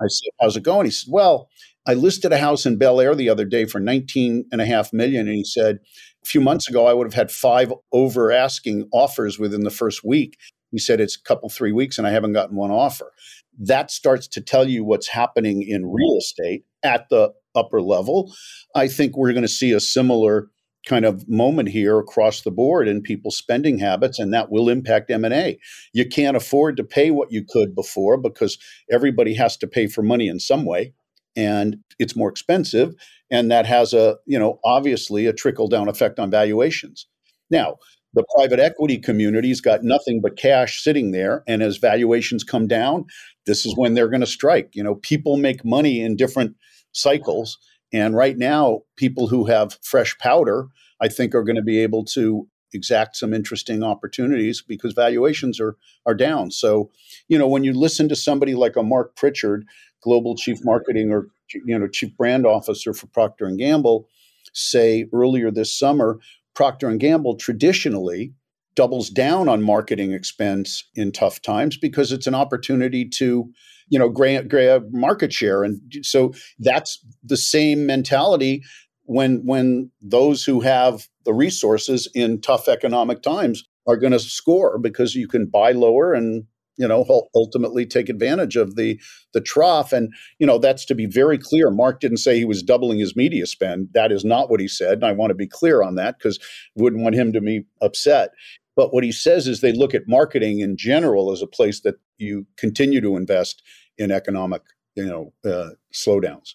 I 0.00 0.06
said, 0.08 0.30
How's 0.40 0.56
it 0.56 0.62
going? 0.62 0.86
He 0.86 0.90
said, 0.90 1.12
Well, 1.12 1.48
I 1.86 1.94
listed 1.94 2.32
a 2.32 2.38
house 2.38 2.66
in 2.66 2.78
Bel 2.78 3.00
Air 3.00 3.14
the 3.14 3.28
other 3.28 3.44
day 3.44 3.64
for 3.64 3.78
19 3.78 4.46
and 4.50 4.60
a 4.60 4.66
half 4.66 4.92
million. 4.92 5.28
And 5.28 5.36
he 5.36 5.44
said, 5.44 5.78
a 6.24 6.26
few 6.26 6.40
months 6.40 6.68
ago, 6.68 6.86
I 6.86 6.92
would 6.92 7.06
have 7.06 7.14
had 7.14 7.30
five 7.30 7.72
over 7.92 8.32
asking 8.32 8.88
offers 8.92 9.38
within 9.38 9.62
the 9.62 9.70
first 9.70 10.04
week. 10.04 10.36
He 10.72 10.78
said, 10.78 11.00
it's 11.00 11.16
a 11.16 11.22
couple, 11.22 11.48
three 11.48 11.72
weeks, 11.72 11.96
and 11.96 12.06
I 12.06 12.10
haven't 12.10 12.32
gotten 12.32 12.56
one 12.56 12.72
offer. 12.72 13.12
That 13.58 13.90
starts 13.90 14.26
to 14.28 14.40
tell 14.40 14.68
you 14.68 14.84
what's 14.84 15.08
happening 15.08 15.62
in 15.62 15.86
real 15.86 16.16
estate 16.18 16.64
at 16.82 17.08
the 17.08 17.32
upper 17.54 17.80
level. 17.80 18.34
I 18.74 18.88
think 18.88 19.16
we're 19.16 19.32
going 19.32 19.42
to 19.42 19.48
see 19.48 19.72
a 19.72 19.80
similar 19.80 20.48
kind 20.86 21.04
of 21.04 21.28
moment 21.28 21.68
here 21.68 21.98
across 21.98 22.42
the 22.42 22.50
board 22.50 22.88
in 22.88 23.02
people's 23.02 23.36
spending 23.36 23.78
habits 23.78 24.18
and 24.18 24.32
that 24.32 24.52
will 24.52 24.68
impact 24.68 25.10
m&a 25.10 25.58
you 25.92 26.06
can't 26.06 26.36
afford 26.36 26.76
to 26.76 26.84
pay 26.84 27.10
what 27.10 27.32
you 27.32 27.44
could 27.44 27.74
before 27.74 28.16
because 28.16 28.56
everybody 28.88 29.34
has 29.34 29.56
to 29.56 29.66
pay 29.66 29.88
for 29.88 30.02
money 30.02 30.28
in 30.28 30.38
some 30.38 30.64
way 30.64 30.94
and 31.36 31.76
it's 31.98 32.16
more 32.16 32.30
expensive 32.30 32.94
and 33.30 33.50
that 33.50 33.66
has 33.66 33.92
a 33.92 34.16
you 34.26 34.38
know 34.38 34.58
obviously 34.64 35.26
a 35.26 35.32
trickle 35.32 35.68
down 35.68 35.88
effect 35.88 36.18
on 36.18 36.30
valuations. 36.30 37.06
Now 37.50 37.76
the 38.14 38.24
private 38.34 38.58
equity 38.60 38.98
community's 38.98 39.60
got 39.60 39.82
nothing 39.82 40.20
but 40.22 40.36
cash 40.36 40.82
sitting 40.82 41.10
there 41.10 41.42
and 41.46 41.62
as 41.62 41.76
valuations 41.76 42.44
come 42.44 42.66
down 42.66 43.04
this 43.44 43.64
is 43.66 43.76
when 43.76 43.94
they're 43.94 44.08
going 44.08 44.20
to 44.20 44.26
strike. 44.26 44.70
You 44.74 44.82
know 44.82 44.96
people 44.96 45.36
make 45.36 45.64
money 45.64 46.00
in 46.00 46.16
different 46.16 46.56
cycles 46.92 47.58
and 47.92 48.16
right 48.16 48.36
now 48.36 48.80
people 48.96 49.28
who 49.28 49.44
have 49.44 49.78
fresh 49.82 50.16
powder 50.18 50.68
i 51.00 51.08
think 51.08 51.34
are 51.34 51.44
going 51.44 51.56
to 51.56 51.62
be 51.62 51.78
able 51.78 52.04
to 52.04 52.48
exact 52.72 53.16
some 53.16 53.32
interesting 53.32 53.82
opportunities 53.82 54.62
because 54.62 54.92
valuations 54.92 55.60
are 55.60 55.76
are 56.04 56.14
down. 56.14 56.50
So 56.50 56.90
you 57.28 57.38
know 57.38 57.48
when 57.48 57.64
you 57.64 57.72
listen 57.72 58.08
to 58.08 58.16
somebody 58.16 58.54
like 58.54 58.76
a 58.76 58.82
Marc 58.82 59.16
Pritchard 59.16 59.66
global 60.02 60.36
chief 60.36 60.58
marketing 60.64 61.10
or 61.10 61.28
you 61.52 61.78
know 61.78 61.88
chief 61.88 62.16
brand 62.16 62.46
officer 62.46 62.92
for 62.92 63.06
Procter 63.08 63.46
and 63.46 63.58
Gamble 63.58 64.08
say 64.52 65.06
earlier 65.12 65.50
this 65.50 65.76
summer 65.76 66.18
Procter 66.54 66.88
and 66.88 66.98
Gamble 66.98 67.36
traditionally 67.36 68.32
doubles 68.76 69.10
down 69.10 69.48
on 69.48 69.62
marketing 69.62 70.12
expense 70.12 70.84
in 70.94 71.10
tough 71.10 71.42
times 71.42 71.76
because 71.76 72.12
it's 72.12 72.26
an 72.26 72.34
opportunity 72.34 73.08
to 73.08 73.50
you 73.88 73.98
know 73.98 74.08
grab, 74.08 74.48
grab 74.48 74.86
market 74.90 75.32
share. 75.32 75.64
And 75.64 75.80
so 76.02 76.32
that's 76.58 77.04
the 77.24 77.36
same 77.36 77.86
mentality 77.86 78.62
when 79.04 79.42
when 79.44 79.90
those 80.00 80.44
who 80.44 80.60
have 80.60 81.08
the 81.26 81.34
resources 81.34 82.08
in 82.14 82.40
tough 82.40 82.68
economic 82.68 83.20
times 83.20 83.64
are 83.86 83.96
going 83.96 84.12
to 84.12 84.18
score 84.18 84.78
because 84.78 85.14
you 85.14 85.28
can 85.28 85.46
buy 85.46 85.72
lower 85.72 86.14
and 86.14 86.44
you 86.78 86.86
know 86.86 87.04
ultimately 87.34 87.84
take 87.84 88.08
advantage 88.08 88.56
of 88.56 88.76
the 88.76 88.98
the 89.34 89.40
trough. 89.40 89.92
And 89.92 90.12
you 90.38 90.46
know 90.46 90.58
that's 90.58 90.84
to 90.86 90.94
be 90.94 91.06
very 91.06 91.36
clear. 91.36 91.70
Marc 91.70 92.00
didn't 92.00 92.18
say 92.18 92.38
he 92.38 92.44
was 92.44 92.62
doubling 92.62 92.98
his 92.98 93.16
media 93.16 93.46
spend. 93.46 93.88
That 93.92 94.12
is 94.12 94.24
not 94.24 94.50
what 94.50 94.60
he 94.60 94.68
said 94.68 94.94
and 94.94 95.04
i 95.04 95.12
want 95.12 95.30
to 95.30 95.34
be 95.34 95.46
clear 95.46 95.82
on 95.82 95.96
that 95.96 96.18
because 96.18 96.38
wouldn't 96.74 97.02
want 97.02 97.14
him 97.14 97.32
to 97.34 97.40
be 97.40 97.66
upset. 97.82 98.30
But 98.76 98.92
what 98.92 99.04
he 99.04 99.12
says 99.12 99.46
is 99.46 99.60
they 99.60 99.72
look 99.72 99.94
at 99.94 100.02
marketing 100.06 100.60
in 100.60 100.76
general 100.76 101.32
as 101.32 101.42
a 101.42 101.46
place 101.46 101.80
that 101.80 101.96
you 102.18 102.46
continue 102.56 103.00
to 103.00 103.16
invest 103.16 103.62
in 103.98 104.10
economic 104.10 104.62
you 104.94 105.06
know 105.06 105.32
uh, 105.44 105.70
slowdowns 105.92 106.54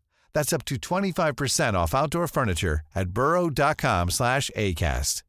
That's 0.33 0.53
up 0.53 0.65
to 0.65 0.75
25% 0.75 1.73
off 1.73 1.93
outdoor 1.93 2.27
furniture 2.27 2.81
at 2.95 3.09
burrow.com 3.09 4.09
slash 4.09 4.49
ACAST. 4.55 5.23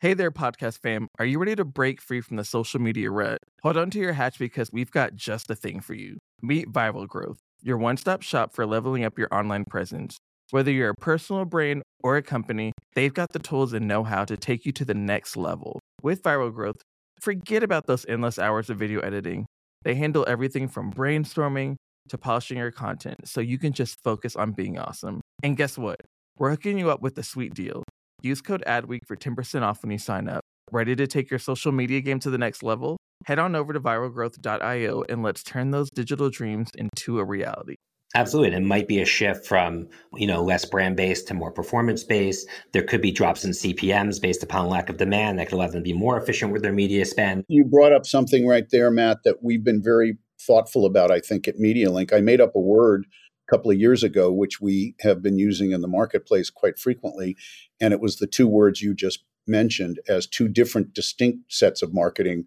Hey 0.00 0.14
there, 0.14 0.30
podcast 0.30 0.78
fam. 0.78 1.08
Are 1.18 1.24
you 1.24 1.40
ready 1.40 1.56
to 1.56 1.64
break 1.64 2.00
free 2.00 2.20
from 2.20 2.36
the 2.36 2.44
social 2.44 2.80
media 2.80 3.10
rut? 3.10 3.38
Hold 3.64 3.76
on 3.76 3.90
to 3.90 3.98
your 3.98 4.12
hatch 4.12 4.38
because 4.38 4.70
we've 4.72 4.92
got 4.92 5.16
just 5.16 5.48
the 5.48 5.56
thing 5.56 5.80
for 5.80 5.94
you. 5.94 6.18
Meet 6.40 6.70
Viral 6.70 7.08
Growth, 7.08 7.38
your 7.62 7.78
one 7.78 7.96
stop 7.96 8.22
shop 8.22 8.54
for 8.54 8.64
leveling 8.64 9.04
up 9.04 9.18
your 9.18 9.26
online 9.32 9.64
presence. 9.64 10.16
Whether 10.50 10.70
you're 10.70 10.90
a 10.90 10.94
personal 10.94 11.44
brand 11.46 11.82
or 12.04 12.16
a 12.16 12.22
company, 12.22 12.70
they've 12.94 13.12
got 13.12 13.32
the 13.32 13.40
tools 13.40 13.72
and 13.72 13.88
know 13.88 14.04
how 14.04 14.24
to 14.24 14.36
take 14.36 14.64
you 14.64 14.70
to 14.70 14.84
the 14.84 14.94
next 14.94 15.36
level. 15.36 15.80
With 16.00 16.22
Viral 16.22 16.54
Growth, 16.54 16.80
forget 17.20 17.64
about 17.64 17.88
those 17.88 18.06
endless 18.08 18.38
hours 18.38 18.70
of 18.70 18.78
video 18.78 19.00
editing. 19.00 19.46
They 19.82 19.96
handle 19.96 20.24
everything 20.28 20.68
from 20.68 20.92
brainstorming 20.92 21.74
to 22.08 22.18
polishing 22.18 22.58
your 22.58 22.70
content 22.70 23.16
so 23.26 23.40
you 23.40 23.58
can 23.58 23.72
just 23.72 23.96
focus 24.02 24.36
on 24.36 24.52
being 24.52 24.78
awesome. 24.78 25.20
And 25.42 25.56
guess 25.56 25.78
what? 25.78 26.00
We're 26.36 26.50
hooking 26.50 26.78
you 26.78 26.90
up 26.90 27.02
with 27.02 27.18
a 27.18 27.22
sweet 27.22 27.54
deal. 27.54 27.82
Use 28.22 28.40
code 28.40 28.62
ADWEEK 28.66 29.00
for 29.06 29.16
10% 29.16 29.62
off 29.62 29.82
when 29.82 29.90
you 29.90 29.98
sign 29.98 30.28
up. 30.28 30.42
Ready 30.70 30.94
to 30.96 31.06
take 31.06 31.30
your 31.30 31.38
social 31.38 31.72
media 31.72 32.00
game 32.00 32.20
to 32.20 32.30
the 32.30 32.38
next 32.38 32.62
level? 32.62 32.96
Head 33.26 33.38
on 33.38 33.54
over 33.54 33.72
to 33.72 33.80
viralgrowth.io 33.80 35.04
and 35.08 35.22
let's 35.22 35.42
turn 35.42 35.70
those 35.70 35.90
digital 35.90 36.30
dreams 36.30 36.70
into 36.76 37.18
a 37.18 37.24
reality. 37.24 37.76
Absolutely. 38.14 38.54
And 38.54 38.64
it 38.64 38.68
might 38.68 38.88
be 38.88 39.02
a 39.02 39.04
shift 39.04 39.46
from, 39.46 39.88
you 40.14 40.26
know, 40.26 40.42
less 40.42 40.64
brand 40.64 40.96
based 40.96 41.28
to 41.28 41.34
more 41.34 41.52
performance 41.52 42.04
based. 42.04 42.48
There 42.72 42.82
could 42.82 43.02
be 43.02 43.10
drops 43.10 43.44
in 43.44 43.50
CPMs 43.50 44.20
based 44.20 44.42
upon 44.42 44.68
lack 44.68 44.88
of 44.88 44.96
demand 44.96 45.38
that 45.38 45.48
could 45.48 45.56
allow 45.56 45.66
them 45.66 45.80
to 45.80 45.80
be 45.82 45.92
more 45.92 46.18
efficient 46.18 46.52
with 46.52 46.62
their 46.62 46.72
media 46.72 47.04
spend. 47.04 47.44
You 47.48 47.64
brought 47.64 47.92
up 47.92 48.06
something 48.06 48.46
right 48.46 48.64
there, 48.70 48.90
Matt, 48.90 49.18
that 49.24 49.42
we've 49.42 49.62
been 49.62 49.82
very 49.82 50.16
thoughtful 50.40 50.84
about, 50.84 51.10
I 51.10 51.20
think, 51.20 51.48
at 51.48 51.58
MediaLink. 51.58 52.12
I 52.12 52.20
made 52.20 52.40
up 52.40 52.54
a 52.54 52.60
word 52.60 53.06
a 53.48 53.50
couple 53.50 53.70
of 53.70 53.78
years 53.78 54.02
ago, 54.02 54.32
which 54.32 54.60
we 54.60 54.94
have 55.00 55.22
been 55.22 55.38
using 55.38 55.72
in 55.72 55.80
the 55.80 55.88
marketplace 55.88 56.50
quite 56.50 56.78
frequently. 56.78 57.36
And 57.80 57.92
it 57.92 58.00
was 58.00 58.16
the 58.16 58.26
two 58.26 58.48
words 58.48 58.82
you 58.82 58.94
just 58.94 59.24
mentioned 59.46 59.98
as 60.08 60.26
two 60.26 60.48
different 60.48 60.92
distinct 60.94 61.52
sets 61.52 61.82
of 61.82 61.94
marketing 61.94 62.44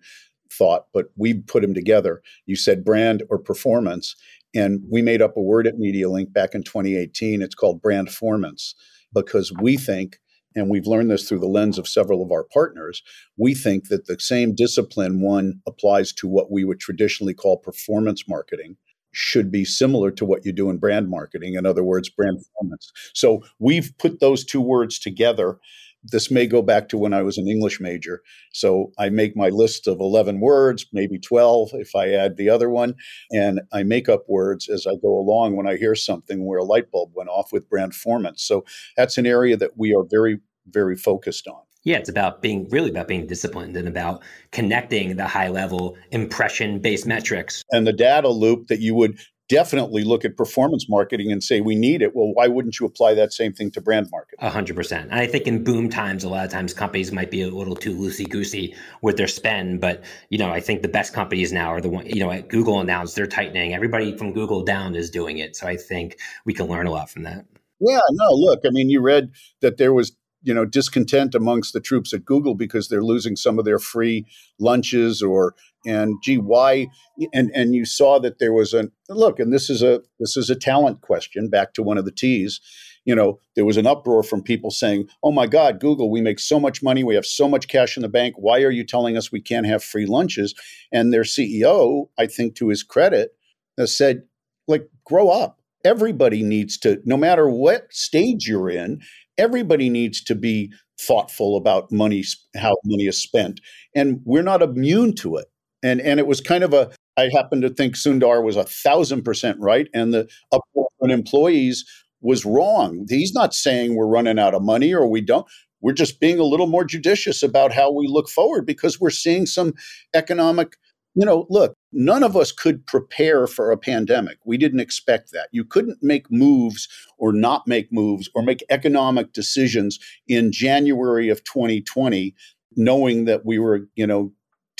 thought, 0.51 0.85
but 0.93 1.07
we 1.15 1.33
put 1.33 1.61
them 1.61 1.73
together. 1.73 2.21
You 2.45 2.55
said 2.55 2.85
brand 2.85 3.23
or 3.29 3.39
performance. 3.39 4.15
And 4.53 4.81
we 4.89 5.01
made 5.01 5.21
up 5.21 5.37
a 5.37 5.41
word 5.41 5.65
at 5.65 5.77
MediaLink 5.77 6.33
back 6.33 6.53
in 6.53 6.63
2018. 6.63 7.41
It's 7.41 7.55
called 7.55 7.81
brand 7.81 8.09
brandformance 8.09 8.73
because 9.13 9.51
we 9.61 9.77
think, 9.77 10.19
and 10.55 10.69
we've 10.69 10.87
learned 10.87 11.09
this 11.09 11.27
through 11.27 11.39
the 11.39 11.47
lens 11.47 11.77
of 11.77 11.87
several 11.87 12.21
of 12.21 12.31
our 12.31 12.43
partners, 12.43 13.01
we 13.37 13.53
think 13.53 13.87
that 13.89 14.07
the 14.07 14.19
same 14.19 14.53
discipline 14.53 15.21
one 15.21 15.61
applies 15.67 16.11
to 16.13 16.27
what 16.27 16.51
we 16.51 16.63
would 16.63 16.79
traditionally 16.79 17.33
call 17.33 17.57
performance 17.57 18.27
marketing 18.27 18.77
should 19.13 19.51
be 19.51 19.65
similar 19.65 20.09
to 20.11 20.25
what 20.25 20.45
you 20.45 20.51
do 20.53 20.69
in 20.69 20.77
brand 20.77 21.09
marketing. 21.09 21.55
In 21.55 21.65
other 21.65 21.83
words, 21.83 22.09
brand 22.09 22.37
performance. 22.37 22.91
So 23.13 23.43
we've 23.59 23.91
put 23.97 24.19
those 24.19 24.45
two 24.45 24.61
words 24.61 24.99
together 24.99 25.57
this 26.03 26.31
may 26.31 26.47
go 26.47 26.61
back 26.61 26.89
to 26.89 26.97
when 26.97 27.13
I 27.13 27.21
was 27.21 27.37
an 27.37 27.47
English 27.47 27.79
major. 27.79 28.21
So 28.53 28.91
I 28.97 29.09
make 29.09 29.35
my 29.35 29.49
list 29.49 29.87
of 29.87 29.99
11 29.99 30.39
words, 30.39 30.85
maybe 30.91 31.19
12 31.19 31.71
if 31.73 31.95
I 31.95 32.09
add 32.09 32.37
the 32.37 32.49
other 32.49 32.69
one. 32.69 32.95
And 33.31 33.61
I 33.71 33.83
make 33.83 34.09
up 34.09 34.23
words 34.27 34.69
as 34.69 34.87
I 34.87 34.95
go 35.01 35.09
along 35.09 35.55
when 35.55 35.67
I 35.67 35.77
hear 35.77 35.95
something 35.95 36.45
where 36.45 36.59
a 36.59 36.63
light 36.63 36.91
bulb 36.91 37.11
went 37.13 37.29
off 37.29 37.51
with 37.51 37.69
brandformance. 37.69 38.39
So 38.39 38.65
that's 38.97 39.17
an 39.17 39.25
area 39.25 39.57
that 39.57 39.71
we 39.77 39.93
are 39.93 40.03
very, 40.09 40.39
very 40.67 40.95
focused 40.95 41.47
on. 41.47 41.61
Yeah, 41.83 41.97
it's 41.97 42.09
about 42.09 42.43
being 42.43 42.67
really 42.69 42.91
about 42.91 43.07
being 43.07 43.25
disciplined 43.25 43.75
and 43.75 43.87
about 43.87 44.21
connecting 44.51 45.15
the 45.15 45.25
high 45.25 45.47
level 45.47 45.97
impression 46.11 46.79
based 46.79 47.07
metrics. 47.07 47.63
And 47.71 47.87
the 47.87 47.93
data 47.93 48.29
loop 48.29 48.67
that 48.67 48.81
you 48.81 48.93
would 48.93 49.19
definitely 49.51 50.05
look 50.05 50.23
at 50.23 50.37
performance 50.37 50.87
marketing 50.87 51.29
and 51.29 51.43
say 51.43 51.59
we 51.59 51.75
need 51.75 52.01
it. 52.01 52.15
Well, 52.15 52.31
why 52.33 52.47
wouldn't 52.47 52.79
you 52.79 52.85
apply 52.85 53.15
that 53.15 53.33
same 53.33 53.51
thing 53.51 53.69
to 53.71 53.81
brand 53.81 54.07
marketing? 54.09 54.39
A 54.39 54.49
hundred 54.49 54.77
percent. 54.77 55.11
I 55.11 55.27
think 55.27 55.45
in 55.45 55.65
boom 55.65 55.89
times, 55.89 56.23
a 56.23 56.29
lot 56.29 56.45
of 56.45 56.51
times 56.51 56.73
companies 56.73 57.11
might 57.11 57.29
be 57.29 57.41
a 57.41 57.49
little 57.49 57.75
too 57.75 57.93
loosey 57.93 58.27
goosey 58.27 58.73
with 59.01 59.17
their 59.17 59.27
spend. 59.27 59.81
But 59.81 60.05
you 60.29 60.37
know, 60.37 60.49
I 60.49 60.61
think 60.61 60.83
the 60.83 60.87
best 60.87 61.13
companies 61.13 61.51
now 61.51 61.67
are 61.67 61.81
the 61.81 61.89
one. 61.89 62.05
You 62.05 62.25
know, 62.25 62.41
Google 62.43 62.79
announced 62.79 63.17
they're 63.17 63.27
tightening. 63.27 63.73
Everybody 63.73 64.17
from 64.17 64.31
Google 64.31 64.63
down 64.63 64.95
is 64.95 65.09
doing 65.09 65.37
it. 65.37 65.57
So 65.57 65.67
I 65.67 65.75
think 65.75 66.17
we 66.45 66.53
can 66.53 66.67
learn 66.67 66.87
a 66.87 66.91
lot 66.91 67.09
from 67.09 67.23
that. 67.23 67.45
Yeah. 67.81 67.99
No. 68.11 68.31
Look. 68.31 68.61
I 68.65 68.69
mean, 68.69 68.89
you 68.89 69.01
read 69.01 69.31
that 69.59 69.77
there 69.77 69.93
was 69.93 70.15
you 70.43 70.53
know 70.53 70.65
discontent 70.65 71.35
amongst 71.35 71.73
the 71.73 71.81
troops 71.81 72.13
at 72.13 72.23
Google 72.23 72.55
because 72.55 72.87
they're 72.87 73.03
losing 73.03 73.35
some 73.35 73.59
of 73.59 73.65
their 73.65 73.79
free 73.79 74.25
lunches 74.59 75.21
or 75.21 75.55
and 75.85 76.15
gee 76.21 76.37
why 76.37 76.87
and 77.33 77.51
and 77.53 77.73
you 77.73 77.85
saw 77.85 78.19
that 78.19 78.39
there 78.39 78.53
was 78.53 78.73
a 78.73 78.89
look 79.09 79.39
and 79.39 79.53
this 79.53 79.69
is 79.69 79.81
a 79.81 80.01
this 80.19 80.37
is 80.37 80.49
a 80.49 80.55
talent 80.55 81.01
question 81.01 81.49
back 81.49 81.73
to 81.73 81.83
one 81.83 81.97
of 81.97 82.05
the 82.05 82.11
T's 82.11 82.59
you 83.05 83.15
know 83.15 83.39
there 83.55 83.65
was 83.65 83.77
an 83.77 83.87
uproar 83.87 84.23
from 84.23 84.43
people 84.43 84.71
saying 84.71 85.07
oh 85.23 85.31
my 85.31 85.47
god 85.47 85.79
Google 85.79 86.11
we 86.11 86.21
make 86.21 86.39
so 86.39 86.59
much 86.59 86.83
money 86.83 87.03
we 87.03 87.15
have 87.15 87.25
so 87.25 87.47
much 87.47 87.67
cash 87.67 87.97
in 87.97 88.01
the 88.01 88.09
bank 88.09 88.35
why 88.37 88.61
are 88.61 88.71
you 88.71 88.85
telling 88.85 89.17
us 89.17 89.31
we 89.31 89.41
can't 89.41 89.65
have 89.65 89.83
free 89.83 90.05
lunches? 90.05 90.53
And 90.91 91.13
their 91.13 91.23
CEO 91.23 92.09
I 92.17 92.27
think 92.27 92.55
to 92.55 92.69
his 92.69 92.83
credit 92.83 93.31
has 93.77 93.95
said 93.95 94.23
like 94.67 94.87
grow 95.05 95.29
up. 95.29 95.59
Everybody 95.83 96.43
needs 96.43 96.77
to 96.79 97.01
no 97.05 97.17
matter 97.17 97.49
what 97.49 97.91
stage 97.91 98.47
you're 98.47 98.69
in 98.69 99.01
everybody 99.37 99.89
needs 99.89 100.23
to 100.23 100.35
be 100.35 100.71
thoughtful 100.99 101.57
about 101.57 101.91
money, 101.91 102.23
how 102.55 102.75
money 102.85 103.07
is 103.07 103.21
spent, 103.21 103.59
and 103.95 104.21
we're 104.23 104.43
not 104.43 104.61
immune 104.61 105.15
to 105.15 105.37
it. 105.37 105.47
And 105.83 106.01
and 106.01 106.19
it 106.19 106.27
was 106.27 106.41
kind 106.41 106.63
of 106.63 106.73
a. 106.73 106.91
I 107.17 107.29
happen 107.33 107.61
to 107.61 107.69
think 107.69 107.95
Sundar 107.95 108.43
was 108.43 108.55
a 108.55 108.63
thousand 108.63 109.23
percent 109.23 109.59
right, 109.59 109.87
and 109.93 110.13
the 110.13 110.29
upfront 110.53 111.11
employees 111.11 111.85
was 112.21 112.45
wrong. 112.45 113.05
He's 113.09 113.33
not 113.33 113.53
saying 113.53 113.95
we're 113.95 114.05
running 114.07 114.39
out 114.39 114.53
of 114.53 114.61
money 114.61 114.93
or 114.93 115.07
we 115.07 115.21
don't. 115.21 115.45
We're 115.81 115.93
just 115.93 116.19
being 116.19 116.39
a 116.39 116.43
little 116.43 116.67
more 116.67 116.85
judicious 116.85 117.41
about 117.41 117.73
how 117.73 117.91
we 117.91 118.07
look 118.07 118.29
forward 118.29 118.65
because 118.67 119.01
we're 119.01 119.09
seeing 119.09 119.47
some 119.47 119.73
economic 120.13 120.77
you 121.13 121.25
know, 121.25 121.45
look, 121.49 121.75
none 121.91 122.23
of 122.23 122.37
us 122.37 122.51
could 122.51 122.85
prepare 122.85 123.45
for 123.45 123.71
a 123.71 123.77
pandemic. 123.77 124.37
We 124.45 124.57
didn't 124.57 124.79
expect 124.79 125.31
that. 125.33 125.49
You 125.51 125.65
couldn't 125.65 126.01
make 126.01 126.31
moves 126.31 126.87
or 127.17 127.33
not 127.33 127.67
make 127.67 127.91
moves 127.91 128.29
or 128.33 128.41
make 128.41 128.63
economic 128.69 129.33
decisions 129.33 129.99
in 130.27 130.51
January 130.51 131.27
of 131.27 131.43
2020, 131.43 132.33
knowing 132.77 133.25
that 133.25 133.45
we 133.45 133.59
were, 133.59 133.87
you 133.95 134.07
know, 134.07 134.31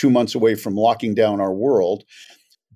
two 0.02 0.10
months 0.10 0.34
away 0.34 0.56
from 0.56 0.74
locking 0.76 1.14
down 1.14 1.40
our 1.40 1.54
world. 1.54 2.04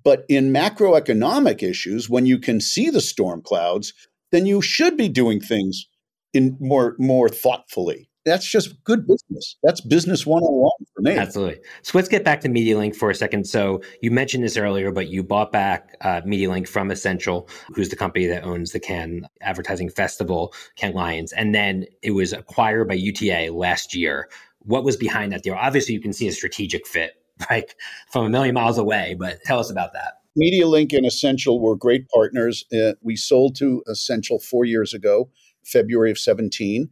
But 0.04 0.24
in 0.28 0.52
macroeconomic 0.52 1.64
issues, 1.64 2.08
when 2.08 2.24
you 2.24 2.38
can 2.38 2.60
see 2.60 2.88
the 2.90 3.00
storm 3.00 3.42
clouds, 3.42 3.92
then 4.30 4.46
you 4.46 4.62
should 4.62 4.96
be 4.96 5.08
doing 5.08 5.40
things 5.40 5.86
in 6.32 6.56
more 6.60 6.94
more 6.98 7.28
thoughtfully 7.28 8.08
that's 8.26 8.44
just 8.44 8.82
good 8.82 9.06
business. 9.06 9.56
That's 9.62 9.80
business 9.80 10.26
one 10.26 10.42
on 10.42 10.52
one 10.52 10.86
for 10.94 11.00
me. 11.00 11.12
Absolutely. 11.12 11.60
So 11.82 11.96
let's 11.96 12.08
get 12.08 12.24
back 12.24 12.40
to 12.40 12.48
MediaLink 12.48 12.96
for 12.96 13.08
a 13.08 13.14
second. 13.14 13.46
So 13.46 13.80
you 14.02 14.10
mentioned 14.10 14.42
this 14.42 14.56
earlier, 14.56 14.90
but 14.90 15.08
you 15.08 15.22
bought 15.22 15.52
back 15.52 15.96
uh, 16.00 16.22
MediaLink 16.22 16.66
from 16.66 16.90
Ascential, 16.90 17.48
who's 17.72 17.88
the 17.88 17.96
company 17.96 18.26
that 18.26 18.42
owns 18.42 18.72
the 18.72 18.80
Cannes 18.80 19.26
Advertising 19.40 19.90
Festival, 19.90 20.52
Cannes 20.74 20.94
Lions, 20.94 21.32
and 21.32 21.54
then 21.54 21.86
it 22.02 22.10
was 22.10 22.32
acquired 22.32 22.88
by 22.88 22.94
UTA 22.94 23.50
last 23.52 23.94
year. 23.94 24.28
What 24.66 24.84
was 24.84 24.96
behind 24.96 25.32
that 25.32 25.42
deal? 25.42 25.54
Obviously, 25.54 25.94
you 25.94 26.00
can 26.00 26.12
see 26.12 26.28
a 26.28 26.32
strategic 26.32 26.86
fit, 26.86 27.14
like 27.50 27.76
from 28.12 28.24
a 28.24 28.30
million 28.30 28.54
miles 28.54 28.78
away. 28.78 29.16
But 29.18 29.38
tell 29.44 29.58
us 29.58 29.70
about 29.70 29.92
that. 29.94 30.14
MediaLink 30.38 30.92
and 30.94 31.06
Ascential 31.06 31.60
were 31.60 31.76
great 31.76 32.08
partners. 32.08 32.64
Uh, 32.72 32.92
we 33.00 33.16
sold 33.16 33.56
to 33.56 33.82
Ascential 33.88 34.38
four 34.38 34.64
years 34.64 34.92
ago, 34.92 35.30
February 35.64 36.10
of 36.10 36.18
17 36.18 36.90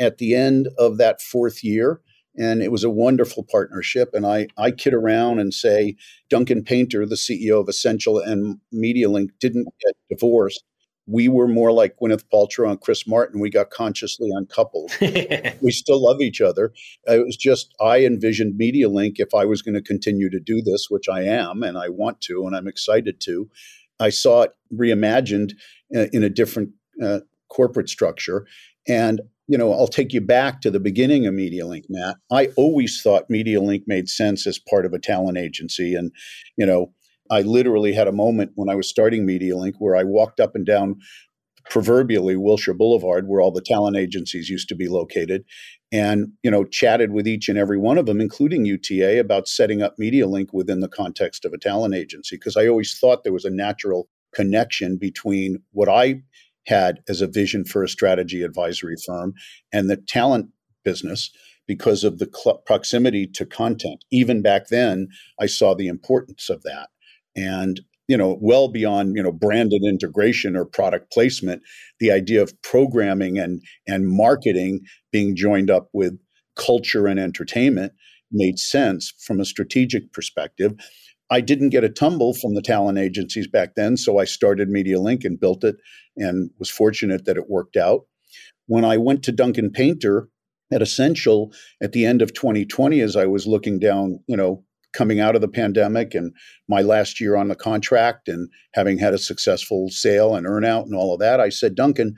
at 0.00 0.18
the 0.18 0.34
end 0.34 0.68
of 0.78 0.98
that 0.98 1.20
fourth 1.20 1.62
year. 1.62 2.00
And 2.36 2.62
it 2.62 2.72
was 2.72 2.84
a 2.84 2.90
wonderful 2.90 3.44
partnership. 3.44 4.10
And 4.12 4.26
I, 4.26 4.48
I 4.56 4.70
kid 4.70 4.94
around 4.94 5.40
and 5.40 5.52
say 5.52 5.96
Duncan 6.30 6.64
Painter, 6.64 7.04
the 7.04 7.16
CEO 7.16 7.60
of 7.60 7.68
Ascential 7.68 8.18
and 8.18 8.58
MediaLink, 8.74 9.30
didn't 9.38 9.68
get 9.84 9.94
divorced. 10.08 10.64
We 11.10 11.28
were 11.28 11.48
more 11.48 11.72
like 11.72 11.96
Gwyneth 12.00 12.24
Paltrow 12.32 12.70
and 12.70 12.80
Chris 12.80 13.06
Martin. 13.06 13.40
We 13.40 13.50
got 13.50 13.70
consciously 13.70 14.30
uncoupled. 14.32 14.92
we 15.60 15.70
still 15.70 16.02
love 16.02 16.20
each 16.20 16.40
other. 16.40 16.72
It 17.06 17.24
was 17.24 17.36
just, 17.36 17.74
I 17.80 18.04
envisioned 18.04 18.60
MediaLink 18.60 19.14
if 19.16 19.34
I 19.34 19.44
was 19.44 19.62
going 19.62 19.74
to 19.74 19.82
continue 19.82 20.30
to 20.30 20.40
do 20.40 20.62
this, 20.62 20.86
which 20.88 21.08
I 21.08 21.22
am, 21.22 21.62
and 21.62 21.76
I 21.76 21.88
want 21.88 22.20
to, 22.22 22.46
and 22.46 22.54
I'm 22.54 22.68
excited 22.68 23.20
to. 23.22 23.48
I 23.98 24.10
saw 24.10 24.42
it 24.42 24.52
reimagined 24.72 25.52
uh, 25.94 26.06
in 26.12 26.22
a 26.22 26.30
different 26.30 26.70
uh, 27.02 27.20
corporate 27.48 27.88
structure. 27.88 28.46
And 28.88 29.20
you 29.50 29.58
know, 29.58 29.72
I'll 29.72 29.88
take 29.88 30.12
you 30.12 30.20
back 30.20 30.60
to 30.60 30.70
the 30.70 30.78
beginning 30.78 31.26
of 31.26 31.34
MediaLink, 31.34 31.86
Matt. 31.88 32.18
I 32.30 32.50
always 32.56 33.02
thought 33.02 33.28
MediaLink 33.28 33.82
made 33.88 34.08
sense 34.08 34.46
as 34.46 34.60
part 34.60 34.86
of 34.86 34.92
a 34.92 34.98
talent 35.00 35.38
agency. 35.38 35.96
And, 35.96 36.12
you 36.56 36.64
know, 36.64 36.92
I 37.30 37.42
literally 37.42 37.92
had 37.92 38.08
a 38.08 38.12
moment 38.12 38.52
when 38.54 38.68
I 38.68 38.74
was 38.74 38.88
starting 38.88 39.26
MediaLink 39.26 39.74
where 39.78 39.96
I 39.96 40.04
walked 40.04 40.40
up 40.40 40.54
and 40.54 40.66
down 40.66 40.96
proverbially 41.68 42.36
Wilshire 42.36 42.74
Boulevard, 42.74 43.28
where 43.28 43.40
all 43.40 43.52
the 43.52 43.60
talent 43.60 43.96
agencies 43.96 44.48
used 44.48 44.68
to 44.68 44.74
be 44.74 44.88
located, 44.88 45.44
and 45.92 46.28
you 46.42 46.50
know, 46.50 46.64
chatted 46.64 47.12
with 47.12 47.28
each 47.28 47.48
and 47.48 47.58
every 47.58 47.78
one 47.78 47.98
of 47.98 48.06
them, 48.06 48.20
including 48.20 48.64
UTA, 48.64 49.20
about 49.20 49.48
setting 49.48 49.82
up 49.82 49.94
MediaLink 50.00 50.48
within 50.52 50.80
the 50.80 50.88
context 50.88 51.44
of 51.44 51.52
a 51.52 51.58
talent 51.58 51.94
agency. 51.94 52.36
Because 52.36 52.56
I 52.56 52.66
always 52.66 52.98
thought 52.98 53.22
there 53.24 53.32
was 53.32 53.44
a 53.44 53.50
natural 53.50 54.08
connection 54.34 54.96
between 54.96 55.62
what 55.72 55.88
I 55.88 56.22
had 56.66 57.00
as 57.08 57.20
a 57.20 57.26
vision 57.26 57.64
for 57.64 57.82
a 57.82 57.88
strategy 57.88 58.42
advisory 58.42 58.96
firm 59.04 59.34
and 59.72 59.88
the 59.88 59.96
talent 59.96 60.48
business 60.84 61.30
because 61.66 62.04
of 62.04 62.18
the 62.18 62.28
cl- 62.32 62.58
proximity 62.66 63.26
to 63.26 63.46
content. 63.46 64.04
Even 64.10 64.42
back 64.42 64.68
then, 64.68 65.08
I 65.40 65.46
saw 65.46 65.74
the 65.74 65.88
importance 65.88 66.50
of 66.50 66.62
that. 66.62 66.88
And 67.40 67.80
you 68.08 68.16
know, 68.16 68.36
well 68.40 68.68
beyond 68.68 69.16
you 69.16 69.22
know 69.22 69.32
branded 69.32 69.82
integration 69.84 70.56
or 70.56 70.64
product 70.64 71.12
placement, 71.12 71.62
the 72.00 72.10
idea 72.10 72.42
of 72.42 72.60
programming 72.62 73.38
and 73.38 73.62
and 73.86 74.08
marketing 74.08 74.80
being 75.12 75.36
joined 75.36 75.70
up 75.70 75.88
with 75.92 76.18
culture 76.56 77.06
and 77.06 77.20
entertainment 77.20 77.92
made 78.32 78.58
sense 78.58 79.12
from 79.24 79.40
a 79.40 79.44
strategic 79.44 80.12
perspective. 80.12 80.72
I 81.30 81.40
didn't 81.40 81.70
get 81.70 81.84
a 81.84 81.88
tumble 81.88 82.34
from 82.34 82.54
the 82.54 82.62
talent 82.62 82.98
agencies 82.98 83.46
back 83.46 83.76
then, 83.76 83.96
so 83.96 84.18
I 84.18 84.24
started 84.24 84.68
MediaLink 84.68 85.24
and 85.24 85.38
built 85.38 85.62
it 85.62 85.76
and 86.16 86.50
was 86.58 86.68
fortunate 86.70 87.24
that 87.24 87.36
it 87.36 87.48
worked 87.48 87.76
out. 87.76 88.02
When 88.66 88.84
I 88.84 88.96
went 88.96 89.22
to 89.24 89.32
Duncan 89.32 89.70
Painter 89.70 90.28
at 90.72 90.82
Ascential 90.82 91.52
at 91.80 91.92
the 91.92 92.04
end 92.04 92.22
of 92.22 92.34
2020, 92.34 93.00
as 93.00 93.14
I 93.14 93.26
was 93.26 93.46
looking 93.46 93.78
down, 93.78 94.18
you 94.26 94.36
know, 94.36 94.64
coming 94.92 95.20
out 95.20 95.34
of 95.34 95.40
the 95.40 95.48
pandemic 95.48 96.14
and 96.14 96.32
my 96.68 96.82
last 96.82 97.20
year 97.20 97.36
on 97.36 97.48
the 97.48 97.54
contract 97.54 98.28
and 98.28 98.48
having 98.74 98.98
had 98.98 99.14
a 99.14 99.18
successful 99.18 99.88
sale 99.90 100.34
and 100.34 100.46
earnout 100.46 100.84
and 100.84 100.94
all 100.94 101.14
of 101.14 101.20
that, 101.20 101.40
I 101.40 101.48
said, 101.48 101.74
Duncan, 101.74 102.14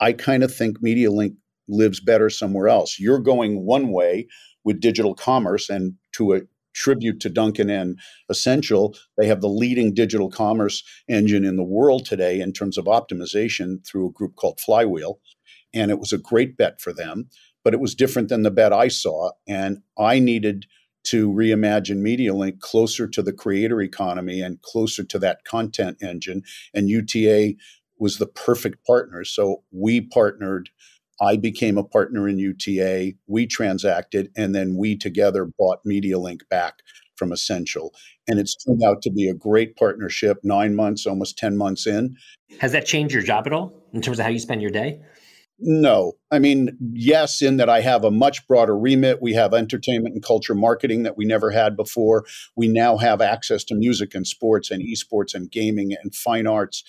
I 0.00 0.12
kind 0.12 0.42
of 0.42 0.54
think 0.54 0.80
MediaLink 0.80 1.36
lives 1.68 2.00
better 2.00 2.30
somewhere 2.30 2.68
else. 2.68 2.98
You're 2.98 3.20
going 3.20 3.64
one 3.64 3.92
way 3.92 4.26
with 4.64 4.80
digital 4.80 5.14
commerce, 5.14 5.70
and 5.70 5.94
to 6.12 6.34
a 6.34 6.40
tribute 6.74 7.20
to 7.20 7.30
Duncan 7.30 7.70
and 7.70 7.98
Ascential, 8.28 8.94
they 9.16 9.26
have 9.26 9.40
the 9.40 9.48
leading 9.48 9.94
digital 9.94 10.30
commerce 10.30 10.82
engine 11.08 11.44
in 11.44 11.56
the 11.56 11.64
world 11.64 12.04
today 12.04 12.40
in 12.40 12.52
terms 12.52 12.76
of 12.76 12.84
optimization 12.84 13.84
through 13.86 14.08
a 14.08 14.12
group 14.12 14.36
called 14.36 14.60
Flywheel. 14.60 15.18
And 15.72 15.90
it 15.90 15.98
was 15.98 16.12
a 16.12 16.18
great 16.18 16.56
bet 16.56 16.80
for 16.80 16.92
them 16.92 17.28
but 17.64 17.74
it 17.74 17.80
was 17.80 17.94
different 17.94 18.28
than 18.28 18.42
the 18.42 18.50
bet 18.50 18.72
I 18.72 18.88
saw. 18.88 19.30
And 19.46 19.78
I 19.98 20.18
needed 20.18 20.66
to 21.04 21.30
reimagine 21.30 22.00
MediaLink 22.00 22.60
closer 22.60 23.06
to 23.08 23.22
the 23.22 23.32
creator 23.32 23.80
economy 23.80 24.40
and 24.40 24.60
closer 24.62 25.04
to 25.04 25.18
that 25.18 25.44
content 25.44 25.98
engine. 26.02 26.42
And 26.74 26.88
UTA 26.88 27.54
was 27.98 28.18
the 28.18 28.26
perfect 28.26 28.84
partner. 28.86 29.24
So 29.24 29.62
we 29.70 30.00
partnered. 30.00 30.70
I 31.20 31.36
became 31.36 31.76
a 31.76 31.84
partner 31.84 32.28
in 32.28 32.38
UTA. 32.38 33.12
We 33.26 33.46
transacted, 33.46 34.30
and 34.36 34.54
then 34.54 34.76
we 34.76 34.96
together 34.96 35.50
bought 35.58 35.84
MediaLink 35.86 36.40
back 36.48 36.80
from 37.16 37.30
Ascential. 37.32 37.92
And 38.26 38.38
it's 38.40 38.56
turned 38.64 38.82
out 38.82 39.02
to 39.02 39.10
be 39.10 39.28
a 39.28 39.34
great 39.34 39.76
partnership, 39.76 40.38
nine 40.42 40.74
months, 40.74 41.06
almost 41.06 41.36
10 41.36 41.56
months 41.56 41.86
in. 41.86 42.16
Has 42.58 42.72
that 42.72 42.86
changed 42.86 43.12
your 43.12 43.22
job 43.22 43.46
at 43.46 43.52
all 43.52 43.74
in 43.92 44.00
terms 44.00 44.18
of 44.18 44.24
how 44.24 44.30
you 44.30 44.38
spend 44.38 44.62
your 44.62 44.70
day? 44.70 45.00
No. 45.60 46.14
I 46.30 46.38
mean, 46.38 46.76
yes, 46.92 47.42
in 47.42 47.58
that 47.58 47.68
I 47.68 47.82
have 47.82 48.02
a 48.02 48.10
much 48.10 48.46
broader 48.48 48.76
remit. 48.76 49.20
We 49.20 49.34
have 49.34 49.52
entertainment 49.52 50.14
and 50.14 50.24
culture 50.24 50.54
marketing 50.54 51.02
that 51.02 51.18
we 51.18 51.26
never 51.26 51.50
had 51.50 51.76
before. 51.76 52.24
We 52.56 52.66
now 52.66 52.96
have 52.96 53.20
access 53.20 53.62
to 53.64 53.74
music 53.74 54.14
and 54.14 54.26
sports 54.26 54.70
and 54.70 54.82
esports 54.82 55.34
and 55.34 55.50
gaming 55.50 55.94
and 56.02 56.14
fine 56.14 56.46
arts 56.46 56.82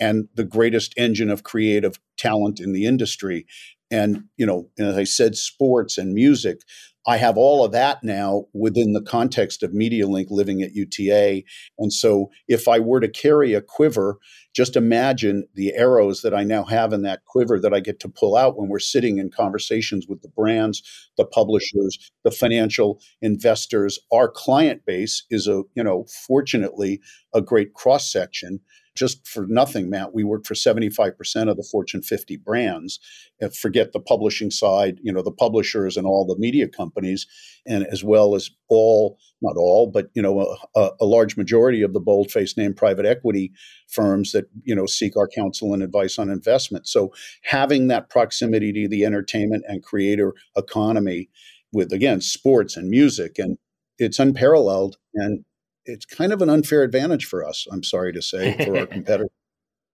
and 0.00 0.28
the 0.34 0.44
greatest 0.44 0.94
engine 0.96 1.30
of 1.30 1.42
creative 1.42 2.00
talent 2.16 2.60
in 2.60 2.72
the 2.72 2.86
industry. 2.86 3.46
And, 3.90 4.24
you 4.36 4.46
know, 4.46 4.70
as 4.78 4.96
I 4.96 5.04
said, 5.04 5.36
sports 5.36 5.98
and 5.98 6.14
music. 6.14 6.60
I 7.06 7.18
have 7.18 7.36
all 7.36 7.64
of 7.64 7.72
that 7.72 8.02
now 8.02 8.46
within 8.54 8.92
the 8.92 9.02
context 9.02 9.62
of 9.62 9.72
MediaLink 9.72 10.26
living 10.30 10.62
at 10.62 10.74
UTA. 10.74 11.42
And 11.78 11.92
so 11.92 12.30
if 12.48 12.66
I 12.66 12.78
were 12.78 13.00
to 13.00 13.08
carry 13.08 13.52
a 13.52 13.60
quiver, 13.60 14.18
just 14.54 14.76
imagine 14.76 15.46
the 15.54 15.74
arrows 15.74 16.22
that 16.22 16.32
I 16.32 16.44
now 16.44 16.64
have 16.64 16.92
in 16.92 17.02
that 17.02 17.24
quiver 17.26 17.60
that 17.60 17.74
I 17.74 17.80
get 17.80 18.00
to 18.00 18.08
pull 18.08 18.36
out 18.36 18.56
when 18.56 18.68
we're 18.68 18.78
sitting 18.78 19.18
in 19.18 19.30
conversations 19.30 20.06
with 20.08 20.22
the 20.22 20.28
brands, 20.28 20.82
the 21.18 21.26
publishers, 21.26 22.10
the 22.22 22.30
financial 22.30 23.00
investors. 23.20 23.98
Our 24.12 24.28
client 24.28 24.86
base 24.86 25.24
is 25.30 25.46
a, 25.46 25.62
you 25.74 25.84
know, 25.84 26.06
fortunately 26.26 27.00
a 27.34 27.42
great 27.42 27.74
cross 27.74 28.10
section 28.10 28.60
just 28.94 29.26
for 29.26 29.46
nothing, 29.48 29.90
Matt, 29.90 30.14
we 30.14 30.22
work 30.22 30.46
for 30.46 30.54
75% 30.54 31.50
of 31.50 31.56
the 31.56 31.66
Fortune 31.70 32.02
50 32.02 32.36
brands. 32.36 33.00
Uh, 33.42 33.48
forget 33.48 33.92
the 33.92 34.00
publishing 34.00 34.50
side, 34.50 35.00
you 35.02 35.12
know, 35.12 35.22
the 35.22 35.32
publishers 35.32 35.96
and 35.96 36.06
all 36.06 36.24
the 36.24 36.38
media 36.38 36.68
companies, 36.68 37.26
and 37.66 37.84
as 37.86 38.04
well 38.04 38.34
as 38.34 38.50
all, 38.68 39.18
not 39.42 39.56
all, 39.56 39.88
but, 39.88 40.10
you 40.14 40.22
know, 40.22 40.56
a, 40.76 40.90
a 41.00 41.04
large 41.04 41.36
majority 41.36 41.82
of 41.82 41.92
the 41.92 42.00
bold 42.00 42.30
faced 42.30 42.56
name 42.56 42.72
private 42.72 43.04
equity 43.04 43.52
firms 43.88 44.32
that, 44.32 44.44
you 44.62 44.74
know, 44.74 44.86
seek 44.86 45.16
our 45.16 45.28
counsel 45.28 45.74
and 45.74 45.82
advice 45.82 46.18
on 46.18 46.30
investment. 46.30 46.86
So 46.86 47.12
having 47.42 47.88
that 47.88 48.08
proximity 48.10 48.72
to 48.72 48.88
the 48.88 49.04
entertainment 49.04 49.64
and 49.66 49.82
creator 49.82 50.34
economy 50.56 51.28
with, 51.72 51.92
again, 51.92 52.20
sports 52.20 52.76
and 52.76 52.88
music 52.88 53.38
and 53.38 53.58
it's 53.98 54.18
unparalleled 54.18 54.96
and 55.14 55.44
it's 55.86 56.04
kind 56.04 56.32
of 56.32 56.42
an 56.42 56.50
unfair 56.50 56.82
advantage 56.82 57.26
for 57.26 57.46
us, 57.46 57.66
I'm 57.70 57.82
sorry 57.82 58.12
to 58.12 58.22
say, 58.22 58.56
for 58.64 58.78
our 58.78 58.86
competitors. 58.98 59.30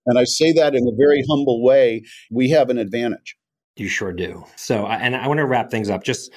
And 0.07 0.19
I 0.19 0.25
say 0.25 0.53
that 0.53 0.75
in 0.75 0.87
a 0.89 0.97
very 0.97 1.23
humble 1.29 1.63
way. 1.63 2.03
We 2.31 2.51
have 2.51 2.71
an 2.71 2.79
advantage. 2.79 3.37
You 3.77 3.89
sure 3.89 4.13
do. 4.13 4.45
So, 4.57 4.87
and 4.87 5.15
I 5.15 5.29
want 5.29 5.39
to 5.39 5.47
wrap 5.47 5.71
things 5.71 5.91
up. 5.91 6.05
Just, 6.05 6.33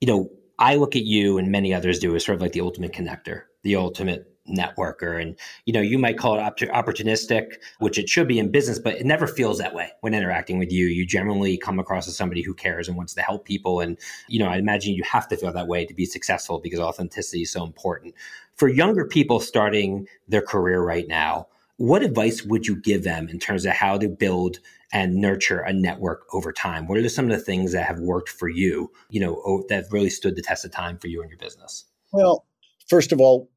you 0.00 0.08
know, 0.08 0.28
I 0.58 0.76
look 0.76 0.96
at 0.96 1.04
you 1.04 1.38
and 1.38 1.50
many 1.50 1.74
others 1.74 1.98
do 1.98 2.14
as 2.14 2.24
sort 2.24 2.36
of 2.36 2.42
like 2.42 2.52
the 2.52 2.60
ultimate 2.60 2.92
connector, 2.92 3.42
the 3.62 3.76
ultimate 3.76 4.24
networker. 4.48 5.20
And 5.20 5.36
you 5.64 5.72
know 5.72 5.80
you 5.80 5.98
might 5.98 6.18
call 6.18 6.34
it 6.34 6.40
op- 6.40 6.58
opportunistic 6.58 7.54
which 7.78 7.98
it 7.98 8.08
should 8.08 8.28
be 8.28 8.38
in 8.38 8.50
business 8.50 8.78
but 8.78 8.94
it 8.94 9.06
never 9.06 9.26
feels 9.26 9.58
that 9.58 9.74
way 9.74 9.90
when 10.00 10.14
interacting 10.14 10.58
with 10.58 10.70
you. 10.70 10.86
You 10.86 11.06
generally 11.06 11.56
come 11.56 11.78
across 11.78 12.06
as 12.08 12.16
somebody 12.16 12.42
who 12.42 12.54
cares 12.54 12.88
and 12.88 12.96
wants 12.96 13.14
to 13.14 13.22
help 13.22 13.44
people. 13.44 13.80
And 13.80 13.98
you 14.28 14.38
know 14.38 14.48
i 14.48 14.56
imagine 14.56 14.94
you 14.94 15.02
have 15.04 15.28
to 15.28 15.36
feel 15.36 15.52
that 15.52 15.68
way 15.68 15.86
to 15.86 15.94
be 15.94 16.04
successful 16.04 16.58
because 16.58 16.80
authenticity 16.80 17.42
is 17.42 17.52
so 17.52 17.64
important. 17.64 18.14
For 18.56 18.68
younger 18.68 19.06
people 19.06 19.40
starting 19.40 20.06
their 20.28 20.42
career 20.42 20.82
right 20.82 21.08
now 21.08 21.48
what 21.76 22.02
advice 22.02 22.44
would 22.44 22.66
you 22.68 22.76
give 22.76 23.02
them 23.02 23.28
in 23.28 23.40
terms 23.40 23.64
of 23.64 23.72
how 23.72 23.98
to 23.98 24.08
build 24.08 24.60
and 24.92 25.16
nurture 25.16 25.58
a 25.58 25.72
network 25.72 26.24
over 26.32 26.52
time? 26.52 26.86
What 26.86 26.98
are 26.98 27.08
some 27.08 27.24
of 27.24 27.32
the 27.32 27.42
things 27.42 27.72
that 27.72 27.84
have 27.84 27.98
worked 27.98 28.28
for 28.28 28.48
you 28.48 28.92
you 29.08 29.20
know 29.20 29.64
that 29.70 29.86
really 29.90 30.10
stood 30.10 30.36
the 30.36 30.42
test 30.42 30.66
of 30.66 30.70
time 30.70 30.98
for 30.98 31.08
you 31.08 31.22
and 31.22 31.30
your 31.30 31.38
business? 31.38 31.86
Well 32.12 32.44
first 32.86 33.10
of 33.10 33.20
all 33.20 33.48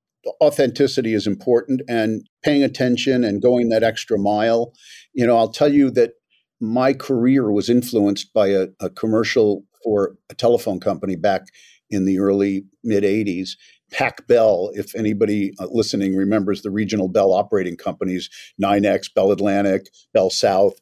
authenticity 0.41 1.13
is 1.13 1.27
important 1.27 1.81
and 1.87 2.27
paying 2.43 2.63
attention 2.63 3.23
and 3.23 3.41
going 3.41 3.69
that 3.69 3.83
extra 3.83 4.17
mile. 4.17 4.73
You 5.13 5.25
know, 5.25 5.37
I'll 5.37 5.51
tell 5.51 5.71
you 5.71 5.89
that 5.91 6.13
my 6.59 6.93
career 6.93 7.51
was 7.51 7.69
influenced 7.69 8.33
by 8.33 8.47
a, 8.47 8.67
a 8.79 8.89
commercial 8.89 9.63
for 9.83 10.15
a 10.29 10.35
telephone 10.35 10.79
company 10.79 11.15
back 11.15 11.43
in 11.89 12.05
the 12.05 12.19
early 12.19 12.65
mid 12.83 13.03
80s. 13.03 13.51
Pac 13.91 14.27
Bell, 14.27 14.71
if 14.73 14.93
anybody 14.95 15.53
uh, 15.59 15.67
listening 15.71 16.15
remembers 16.15 16.61
the 16.61 16.71
regional 16.71 17.07
Bell 17.07 17.31
operating 17.31 17.77
companies, 17.77 18.29
NYNEX, 18.61 19.13
Bell 19.13 19.31
Atlantic, 19.31 19.87
Bell 20.13 20.29
South, 20.29 20.73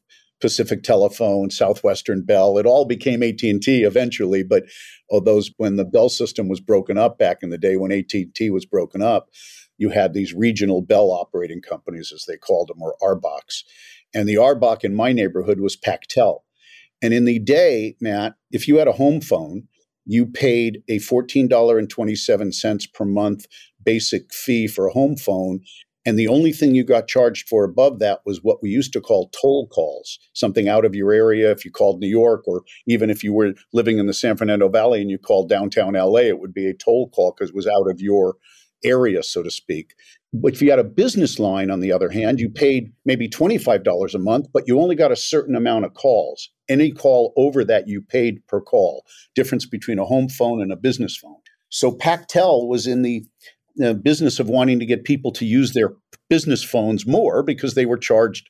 Pacific 0.46 0.84
Telephone, 0.84 1.50
Southwestern 1.50 2.22
Bell. 2.22 2.60
It 2.60 2.68
all 2.68 2.86
became 2.86 3.24
AT&T 3.24 3.82
eventually, 3.84 4.44
but 4.44 4.66
oh, 5.10 5.20
those 5.20 5.50
when 5.58 5.76
the 5.76 5.84
Bell 5.84 6.08
system 6.08 6.48
was 6.48 6.60
broken 6.60 7.00
up 7.00 7.18
back 7.18 7.40
in 7.42 7.50
the 7.50 7.58
day 7.58 7.78
when 7.78 7.92
AT&T 7.92 8.52
was 8.52 8.64
broken 8.64 9.02
up, 9.02 9.30
you 9.80 9.90
had 9.90 10.14
these 10.14 10.36
regional 10.36 10.84
Bell 10.84 11.10
operating 11.10 11.64
companies 11.64 12.12
as 12.14 12.26
they 12.28 12.38
called 12.38 12.68
them 12.68 12.80
or 12.80 12.96
RBOCs. 13.02 13.64
And 14.14 14.30
the 14.30 14.36
RBOC 14.36 14.84
in 14.84 14.94
my 14.94 15.14
neighborhood 15.14 15.60
was 15.60 15.76
Pactel. 15.76 16.42
And 17.02 17.12
in 17.12 17.26
the 17.26 17.40
day, 17.40 17.96
Matt, 18.00 18.36
if 18.52 18.68
you 18.68 18.78
had 18.78 18.88
a 18.88 18.92
home 18.92 19.22
phone, 19.22 19.64
you 20.06 20.28
paid 20.28 20.84
a 20.88 21.00
$14.27 21.00 22.94
per 22.94 23.06
month 23.06 23.48
basic 23.84 24.32
fee 24.32 24.68
for 24.68 24.86
a 24.86 24.94
home 24.94 25.18
phone 25.18 25.62
and 26.06 26.20
the 26.20 26.28
only 26.28 26.52
thing 26.52 26.76
you 26.76 26.84
got 26.84 27.08
charged 27.08 27.48
for 27.48 27.64
above 27.64 28.00
that 28.00 28.20
was 28.26 28.44
what 28.44 28.62
we 28.62 28.70
used 28.70 28.94
to 28.94 29.02
call 29.02 29.30
toll 29.30 29.68
calls, 29.68 30.20
something 30.34 30.70
out 30.70 30.86
of 30.86 30.94
your 30.94 31.12
area. 31.12 31.52
If 31.52 31.66
you 31.66 31.72
called 31.72 32.00
New 32.00 32.08
York, 32.08 32.44
or 32.48 32.64
even 32.88 33.10
if 33.10 33.24
you 33.24 33.34
were 33.34 33.54
living 33.74 33.98
in 33.98 34.06
the 34.06 34.14
San 34.14 34.38
Fernando 34.38 34.70
Valley 34.70 35.02
and 35.02 35.10
you 35.10 35.18
called 35.18 35.50
downtown 35.50 35.94
LA, 35.94 36.22
it 36.22 36.40
would 36.40 36.54
be 36.54 36.68
a 36.68 36.74
toll 36.74 37.10
call 37.10 37.34
because 37.36 37.50
it 37.50 37.56
was 37.56 37.68
out 37.68 37.90
of 37.90 38.00
your 38.00 38.36
area, 38.84 39.24
so 39.24 39.42
to 39.42 39.50
speak. 39.50 39.96
But 40.32 40.54
if 40.54 40.62
you 40.62 40.70
had 40.70 40.80
a 40.80 40.84
business 40.84 41.40
line, 41.40 41.72
on 41.72 41.80
the 41.80 41.92
other 41.92 42.10
hand, 42.10 42.40
you 42.40 42.50
paid 42.50 42.92
maybe 43.06 43.30
$25 43.30 44.14
a 44.14 44.20
month, 44.20 44.48
but 44.54 44.64
you 44.68 44.80
only 44.80 44.96
got 44.96 45.12
a 45.12 45.16
certain 45.16 45.56
amount 45.56 45.86
of 45.86 45.94
calls. 45.94 46.50
Any 46.68 46.92
call 46.92 47.34
over 47.38 47.64
that 47.64 47.88
you 47.88 48.02
paid 48.02 48.46
per 48.48 48.60
call, 48.60 49.06
difference 49.34 49.66
between 49.66 49.98
a 49.98 50.06
home 50.06 50.30
phone 50.30 50.62
and 50.62 50.72
a 50.72 50.76
business 50.76 51.16
phone. 51.16 51.38
So 51.70 51.92
Pactel 51.92 52.68
was 52.68 52.86
in 52.86 53.02
the 53.02 53.26
the 53.76 53.94
business 53.94 54.40
of 54.40 54.50
wanting 54.50 54.80
to 54.80 54.86
get 54.86 55.04
people 55.04 55.32
to 55.34 55.46
use 55.46 55.74
their 55.74 55.94
business 56.30 56.64
phones 56.64 57.06
more 57.06 57.44
because 57.44 57.76
they 57.76 57.86
were 57.86 57.98
charged 57.98 58.50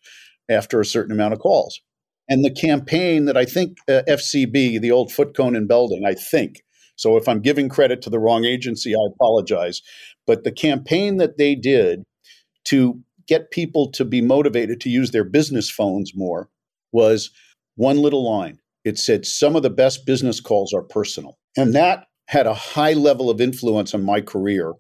after 0.50 0.80
a 0.80 0.86
certain 0.86 1.12
amount 1.12 1.34
of 1.34 1.40
calls. 1.40 1.82
And 2.30 2.44
the 2.44 2.54
campaign 2.54 3.26
that 3.26 3.38
I 3.38 3.46
think 3.46 3.78
uh, 3.88 4.02
FCB, 4.08 4.82
the 4.82 4.92
old 4.92 5.12
Foote 5.12 5.36
Cone 5.36 5.56
and 5.56 5.68
Belding, 5.68 6.06
I 6.06 6.14
think. 6.14 6.64
So 6.96 7.18
if 7.18 7.28
I'm 7.28 7.42
giving 7.42 7.70
credit 7.70 8.02
to 8.04 8.10
the 8.10 8.20
wrong 8.20 8.46
agency, 8.46 8.94
I 8.94 9.08
apologize. 9.14 9.82
But 10.26 10.44
the 10.44 10.52
campaign 10.52 11.18
that 11.18 11.38
they 11.38 11.56
did 11.56 12.04
to 12.66 13.02
get 13.28 13.52
people 13.52 13.92
to 13.92 14.06
be 14.06 14.22
motivated 14.22 14.80
to 14.82 14.90
use 14.90 15.12
their 15.12 15.24
business 15.24 15.70
phones 15.70 16.14
more 16.16 16.50
was 16.92 17.32
one 17.76 17.98
little 17.98 18.24
line. 18.24 18.60
It 18.84 18.98
said, 18.98 19.26
Some 19.26 19.56
of 19.56 19.64
the 19.64 19.70
best 19.70 20.06
business 20.06 20.40
calls 20.40 20.74
are 20.74 20.84
personal. 20.84 21.38
And 21.58 21.74
that 21.74 22.06
had 22.28 22.48
a 22.48 22.54
high 22.54 22.94
level 22.94 23.30
of 23.30 23.42
influence 23.42 23.94
on 23.94 24.04
my 24.04 24.22
career 24.22 24.74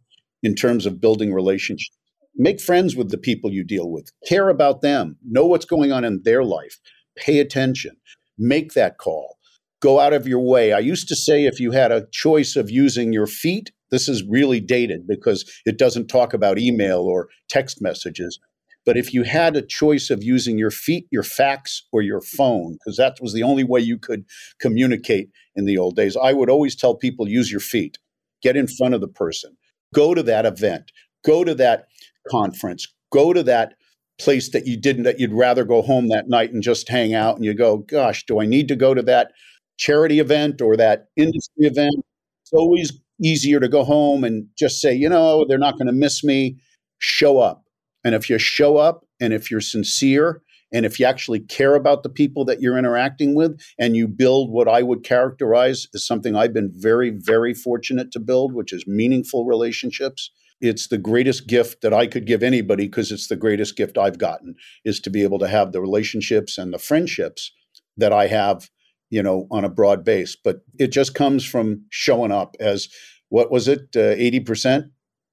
in 0.45 0.53
terms 0.53 0.85
of 0.85 1.01
building 1.01 1.33
relationships. 1.33 1.97
Make 2.35 2.61
friends 2.61 2.95
with 2.95 3.09
the 3.09 3.17
people 3.17 3.51
you 3.51 3.63
deal 3.63 3.89
with, 3.89 4.11
care 4.27 4.49
about 4.49 4.81
them, 4.81 5.17
know 5.23 5.45
what's 5.47 5.65
going 5.65 5.91
on 5.91 6.05
in 6.05 6.21
their 6.23 6.43
life, 6.43 6.77
pay 7.15 7.39
attention, 7.39 7.95
make 8.37 8.73
that 8.73 8.97
call, 8.97 9.37
go 9.81 9.99
out 9.99 10.13
of 10.13 10.27
your 10.27 10.41
way. 10.41 10.71
I 10.71 10.79
used 10.79 11.07
to 11.07 11.15
say 11.15 11.45
if 11.45 11.59
you 11.59 11.71
had 11.71 11.91
a 11.91 12.05
choice 12.11 12.55
of 12.55 12.69
using 12.69 13.11
your 13.11 13.25
feet, 13.25 13.71
this 13.89 14.07
is 14.07 14.23
really 14.23 14.59
dated 14.59 15.07
because 15.07 15.49
it 15.65 15.77
doesn't 15.77 16.07
talk 16.07 16.33
about 16.33 16.59
email 16.59 16.99
or 16.99 17.29
text 17.49 17.81
messages. 17.81 18.39
But 18.85 18.97
if 18.97 19.13
you 19.13 19.23
had 19.23 19.55
a 19.55 19.63
choice 19.63 20.11
of 20.11 20.23
using 20.23 20.59
your 20.59 20.69
feet, 20.69 21.07
your 21.09 21.23
fax, 21.23 21.87
or 21.91 22.03
your 22.03 22.21
phone, 22.21 22.73
because 22.73 22.97
that 22.97 23.17
was 23.19 23.33
the 23.33 23.41
only 23.41 23.63
way 23.63 23.79
you 23.79 23.97
could 23.97 24.25
communicate 24.59 25.29
in 25.55 25.65
the 25.65 25.79
old 25.79 25.95
days, 25.95 26.15
I 26.15 26.33
would 26.33 26.51
always 26.51 26.75
tell 26.75 26.95
people 26.95 27.27
use 27.27 27.49
your 27.49 27.61
feet, 27.61 27.97
get 28.43 28.55
in 28.55 28.67
front 28.67 28.93
of 28.93 29.01
the 29.01 29.07
person, 29.07 29.57
go 29.95 30.13
to 30.13 30.21
that 30.23 30.45
event, 30.45 30.91
go 31.25 31.43
to 31.43 31.55
that 31.55 31.87
conference, 32.29 32.87
go 33.11 33.33
to 33.33 33.41
that 33.43 33.73
place 34.19 34.51
that 34.51 34.67
you 34.67 34.77
didn't 34.77 35.03
that 35.03 35.19
you'd 35.19 35.33
rather 35.33 35.65
go 35.65 35.81
home 35.81 36.07
that 36.09 36.29
night 36.29 36.53
and 36.53 36.63
just 36.63 36.87
hang 36.87 37.13
out 37.13 37.35
and 37.35 37.43
you 37.43 37.53
go 37.53 37.79
gosh 37.79 38.23
do 38.25 38.39
i 38.39 38.45
need 38.45 38.65
to 38.65 38.73
go 38.73 38.93
to 38.93 39.01
that 39.01 39.33
charity 39.77 40.19
event 40.19 40.61
or 40.61 40.77
that 40.77 41.07
industry 41.15 41.65
event? 41.65 41.95
It's 42.43 42.53
always 42.53 42.91
easier 43.23 43.59
to 43.59 43.67
go 43.67 43.83
home 43.83 44.23
and 44.23 44.47
just 44.57 44.81
say 44.81 44.93
you 44.93 45.09
know 45.09 45.45
they're 45.47 45.57
not 45.57 45.77
going 45.77 45.87
to 45.87 45.93
miss 45.93 46.23
me. 46.23 46.57
Show 46.99 47.39
up. 47.39 47.63
And 48.03 48.15
if 48.15 48.29
you 48.29 48.37
show 48.37 48.77
up 48.77 49.05
and 49.19 49.33
if 49.33 49.49
you're 49.49 49.61
sincere 49.61 50.41
and 50.75 50.85
if 50.85 50.99
you 50.99 51.05
actually 51.05 51.39
care 51.39 51.73
about 51.73 52.03
the 52.03 52.09
people 52.09 52.43
that 52.45 52.59
you're 52.59 52.77
interacting 52.77 53.33
with 53.33 53.57
and 53.79 53.95
you 53.95 54.09
build 54.09 54.51
what 54.51 54.67
I 54.67 54.81
would 54.81 55.03
characterize 55.05 55.87
as 55.95 56.05
something 56.05 56.35
I've 56.35 56.53
been 56.53 56.69
very, 56.75 57.11
very 57.11 57.53
fortunate 57.53 58.11
to 58.11 58.19
build, 58.19 58.53
which 58.53 58.73
is 58.73 58.85
meaningful 58.85 59.45
relationships, 59.45 60.31
it's 60.59 60.87
the 60.87 60.97
greatest 60.97 61.47
gift 61.47 61.81
that 61.81 61.93
I 61.93 62.07
could 62.07 62.27
give 62.27 62.43
anybody 62.43 62.87
because 62.87 63.09
it's 63.13 63.29
the 63.29 63.37
greatest 63.37 63.77
gift 63.77 63.97
I've 63.97 64.17
gotten 64.17 64.55
is 64.83 64.99
to 65.01 65.09
be 65.09 65.23
able 65.23 65.39
to 65.39 65.47
have 65.47 65.71
the 65.71 65.79
relationships 65.79 66.57
and 66.57 66.73
the 66.73 66.77
friendships 66.77 67.53
that 67.95 68.11
I 68.11 68.27
have, 68.27 68.69
you 69.09 69.23
know, 69.23 69.47
on 69.51 69.63
a 69.63 69.69
broad 69.69 70.03
base. 70.03 70.35
But 70.35 70.57
it 70.77 70.87
just 70.87 71.15
comes 71.15 71.45
from 71.45 71.85
showing 71.89 72.33
up 72.33 72.57
as 72.59 72.89
what 73.29 73.49
was 73.49 73.69
it? 73.69 73.87
Uh, 73.95 74.15
80% 74.15 74.89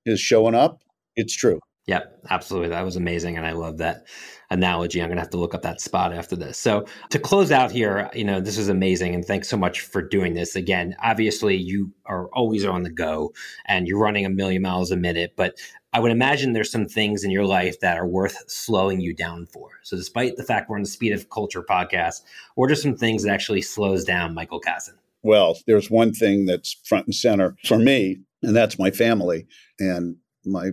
is 0.07 0.21
showing 0.21 0.55
up. 0.55 0.85
It's 1.17 1.35
true. 1.35 1.59
Yep, 1.87 2.21
absolutely. 2.31 2.69
That 2.69 2.85
was 2.85 2.95
amazing. 2.95 3.37
And 3.37 3.45
I 3.45 3.53
love 3.53 3.79
that 3.79 4.07
analogy. 4.51 5.03
I'm 5.03 5.09
going 5.09 5.17
to 5.17 5.23
have 5.23 5.31
to 5.31 5.39
look 5.39 5.53
up 5.53 5.63
that 5.63 5.81
spot 5.81 6.13
after 6.13 6.37
this. 6.37 6.57
So, 6.57 6.87
to 7.11 7.19
close 7.19 7.51
out 7.51 7.73
here, 7.73 8.09
you 8.15 8.23
know, 8.23 8.41
this 8.41 8.57
is 8.57 8.69
amazing. 8.69 9.17
And 9.17 9.25
thanks 9.25 9.49
so 9.49 9.57
much 9.57 9.81
for 9.81 10.01
doing 10.01 10.35
this. 10.35 10.55
Again, 10.55 10.95
obviously, 11.03 11.57
you 11.57 11.93
are 12.07 12.29
always 12.29 12.65
on 12.65 12.85
the 12.85 12.91
go 12.91 13.33
and 13.67 13.89
you're 13.89 13.99
running 13.99 14.25
a 14.25 14.31
million 14.31 14.63
miles 14.63 14.93
a 14.93 14.97
minute. 14.97 15.33
But 15.37 15.59
I 15.93 15.99
would 15.99 16.13
imagine 16.13 16.53
there's 16.53 16.71
some 16.71 16.87
things 16.87 17.25
in 17.25 17.33
your 17.33 17.47
life 17.47 17.81
that 17.81 17.99
are 17.99 18.07
worth 18.07 18.37
slowing 18.47 19.01
you 19.01 19.13
down 19.13 19.47
for. 19.47 19.71
So, 19.83 19.97
despite 19.97 20.37
the 20.37 20.45
fact 20.45 20.71
we're 20.71 20.77
on 20.77 20.83
the 20.83 20.89
Speed 20.89 21.13
of 21.13 21.31
Culture 21.31 21.65
podcast, 21.69 22.21
what 22.55 22.71
are 22.71 22.77
some 22.77 22.95
things 22.95 23.25
that 23.25 23.33
actually 23.33 23.63
slows 23.63 24.05
down 24.05 24.35
Michael 24.35 24.61
Kassan? 24.61 24.95
Well, 25.25 25.59
there's 25.67 25.91
one 25.91 26.13
thing 26.13 26.47
that's 26.47 26.77
front 26.85 27.07
and 27.07 27.15
center 27.15 27.57
for 27.65 27.79
me, 27.79 28.21
and 28.41 28.55
that's 28.55 28.79
my 28.79 28.93
family. 28.93 29.47
And 29.81 30.17
my 30.45 30.71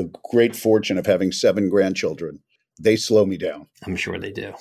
the 0.00 0.10
great 0.30 0.56
fortune 0.56 0.98
of 0.98 1.06
having 1.06 1.32
seven 1.32 1.68
grandchildren. 1.68 2.40
They 2.80 2.96
slow 2.96 3.26
me 3.26 3.36
down. 3.36 3.66
I'm 3.86 3.96
sure 3.96 4.18
they 4.18 4.32
do. 4.32 4.54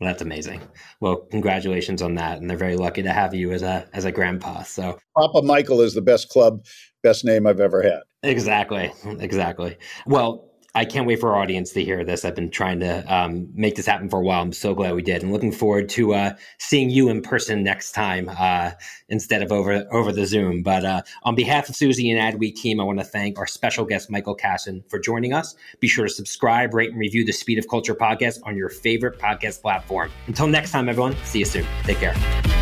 Well, 0.00 0.08
that's 0.08 0.22
amazing. 0.22 0.62
Well, 1.00 1.26
congratulations 1.30 2.00
on 2.00 2.14
that, 2.14 2.38
and 2.38 2.48
they're 2.48 2.56
very 2.56 2.76
lucky 2.76 3.02
to 3.02 3.12
have 3.12 3.34
you 3.34 3.52
as 3.52 3.62
a 3.62 3.86
as 3.92 4.06
a 4.06 4.12
grandpa. 4.12 4.62
So, 4.62 4.98
Papa 5.14 5.42
Michael 5.42 5.82
is 5.82 5.92
the 5.92 6.00
best 6.00 6.30
club, 6.30 6.64
best 7.02 7.22
name 7.22 7.46
I've 7.46 7.60
ever 7.60 7.82
had. 7.82 8.00
Exactly, 8.22 8.90
exactly. 9.04 9.76
Well, 10.06 10.49
I 10.74 10.84
can't 10.84 11.06
wait 11.06 11.18
for 11.20 11.34
our 11.34 11.42
audience 11.42 11.72
to 11.72 11.84
hear 11.84 12.04
this. 12.04 12.24
I've 12.24 12.34
been 12.34 12.50
trying 12.50 12.80
to 12.80 13.04
um, 13.12 13.48
make 13.54 13.74
this 13.74 13.86
happen 13.86 14.08
for 14.08 14.20
a 14.20 14.22
while. 14.22 14.40
I'm 14.40 14.52
so 14.52 14.74
glad 14.74 14.94
we 14.94 15.02
did, 15.02 15.22
and 15.22 15.32
looking 15.32 15.52
forward 15.52 15.88
to 15.90 16.14
uh, 16.14 16.34
seeing 16.58 16.90
you 16.90 17.08
in 17.08 17.22
person 17.22 17.62
next 17.62 17.92
time 17.92 18.30
uh, 18.38 18.72
instead 19.08 19.42
of 19.42 19.50
over 19.50 19.86
over 19.90 20.12
the 20.12 20.26
Zoom. 20.26 20.62
But 20.62 20.84
uh, 20.84 21.02
on 21.24 21.34
behalf 21.34 21.68
of 21.68 21.76
Suzy 21.76 22.10
and 22.10 22.20
Adweek 22.20 22.54
team, 22.54 22.80
I 22.80 22.84
want 22.84 22.98
to 23.00 23.04
thank 23.04 23.38
our 23.38 23.46
special 23.46 23.84
guest 23.84 24.10
Michael 24.10 24.36
Kassan 24.36 24.88
for 24.88 24.98
joining 24.98 25.32
us. 25.32 25.56
Be 25.80 25.88
sure 25.88 26.06
to 26.06 26.12
subscribe, 26.12 26.72
rate, 26.74 26.90
and 26.90 26.98
review 26.98 27.24
the 27.24 27.32
Speed 27.32 27.58
of 27.58 27.68
Culture 27.68 27.94
podcast 27.94 28.38
on 28.44 28.56
your 28.56 28.68
favorite 28.68 29.18
podcast 29.18 29.62
platform. 29.62 30.10
Until 30.26 30.46
next 30.46 30.70
time, 30.70 30.88
everyone. 30.88 31.16
See 31.24 31.40
you 31.40 31.44
soon. 31.44 31.66
Take 31.84 31.98
care. 31.98 32.59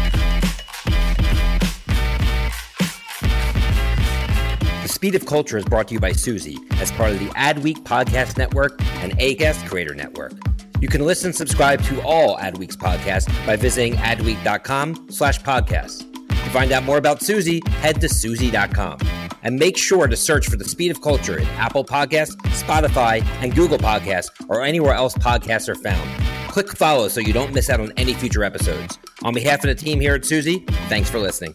Speed 4.98 5.14
of 5.14 5.26
Culture 5.26 5.56
is 5.56 5.64
brought 5.64 5.86
to 5.86 5.94
you 5.94 6.00
by 6.00 6.10
Suzy 6.10 6.58
as 6.72 6.90
part 6.90 7.12
of 7.12 7.20
the 7.20 7.28
Adweek 7.28 7.84
Podcast 7.84 8.36
Network 8.36 8.82
and 8.96 9.16
ACAST 9.20 9.68
Creator 9.68 9.94
Network. 9.94 10.32
You 10.80 10.88
can 10.88 11.02
listen 11.02 11.28
and 11.28 11.36
subscribe 11.36 11.80
to 11.84 12.02
all 12.02 12.36
Adweek's 12.38 12.76
podcasts 12.76 13.28
by 13.46 13.54
visiting 13.54 13.94
adweek.com 13.94 15.06
slash 15.08 15.40
podcasts. 15.42 16.00
To 16.28 16.50
find 16.50 16.72
out 16.72 16.82
more 16.82 16.98
about 16.98 17.22
Suzy, 17.22 17.62
head 17.74 18.00
to 18.00 18.08
Suzy.com. 18.08 18.98
And 19.44 19.56
make 19.56 19.76
sure 19.76 20.08
to 20.08 20.16
search 20.16 20.48
for 20.48 20.56
the 20.56 20.64
Speed 20.64 20.90
of 20.90 21.00
Culture 21.00 21.38
in 21.38 21.46
Apple 21.50 21.84
Podcasts, 21.84 22.34
Spotify, 22.60 23.24
and 23.40 23.54
Google 23.54 23.78
Podcasts, 23.78 24.30
or 24.48 24.64
anywhere 24.64 24.94
else 24.94 25.14
podcasts 25.14 25.68
are 25.68 25.76
found. 25.76 26.10
Click 26.50 26.76
follow 26.76 27.06
so 27.06 27.20
you 27.20 27.32
don't 27.32 27.54
miss 27.54 27.70
out 27.70 27.78
on 27.78 27.92
any 27.96 28.14
future 28.14 28.42
episodes. 28.42 28.98
On 29.22 29.32
behalf 29.32 29.62
of 29.62 29.68
the 29.68 29.76
team 29.76 30.00
here 30.00 30.16
at 30.16 30.24
Suzy, 30.24 30.64
thanks 30.88 31.08
for 31.08 31.20
listening. 31.20 31.54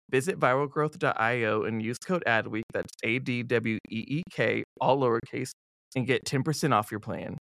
Visit 0.11 0.39
viralgrowth.io 0.39 1.63
and 1.63 1.81
use 1.81 1.97
code 1.97 2.23
ADWEEK, 2.27 2.63
that's 2.73 2.91
A 3.03 3.19
D 3.19 3.43
W 3.43 3.77
E 3.89 4.05
E 4.07 4.23
K, 4.29 4.63
all 4.81 4.99
lowercase, 4.99 5.51
and 5.95 6.05
get 6.05 6.25
10% 6.25 6.73
off 6.73 6.91
your 6.91 6.99
plan. 6.99 7.37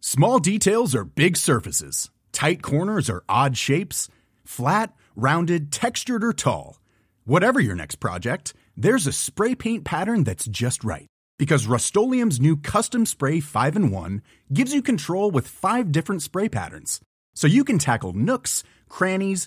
Small 0.00 0.38
details 0.38 0.94
are 0.94 1.04
big 1.04 1.36
surfaces, 1.36 2.10
tight 2.30 2.60
corners 2.60 3.08
are 3.08 3.24
odd 3.28 3.56
shapes, 3.56 4.08
flat, 4.44 4.94
rounded, 5.16 5.72
textured, 5.72 6.22
or 6.22 6.34
tall. 6.34 6.78
Whatever 7.24 7.60
your 7.60 7.76
next 7.76 7.96
project, 7.96 8.52
there's 8.76 9.06
a 9.06 9.12
spray 9.12 9.54
paint 9.54 9.84
pattern 9.84 10.24
that's 10.24 10.46
just 10.46 10.84
right. 10.84 11.06
Because 11.38 11.66
Rust 11.66 11.96
new 11.96 12.56
Custom 12.56 13.06
Spray 13.06 13.40
5 13.40 13.76
in 13.76 13.90
1 13.90 14.22
gives 14.52 14.74
you 14.74 14.82
control 14.82 15.30
with 15.30 15.48
five 15.48 15.90
different 15.90 16.22
spray 16.22 16.48
patterns. 16.48 17.00
So 17.34 17.46
you 17.46 17.64
can 17.64 17.78
tackle 17.78 18.12
nooks, 18.12 18.62
crannies, 18.88 19.46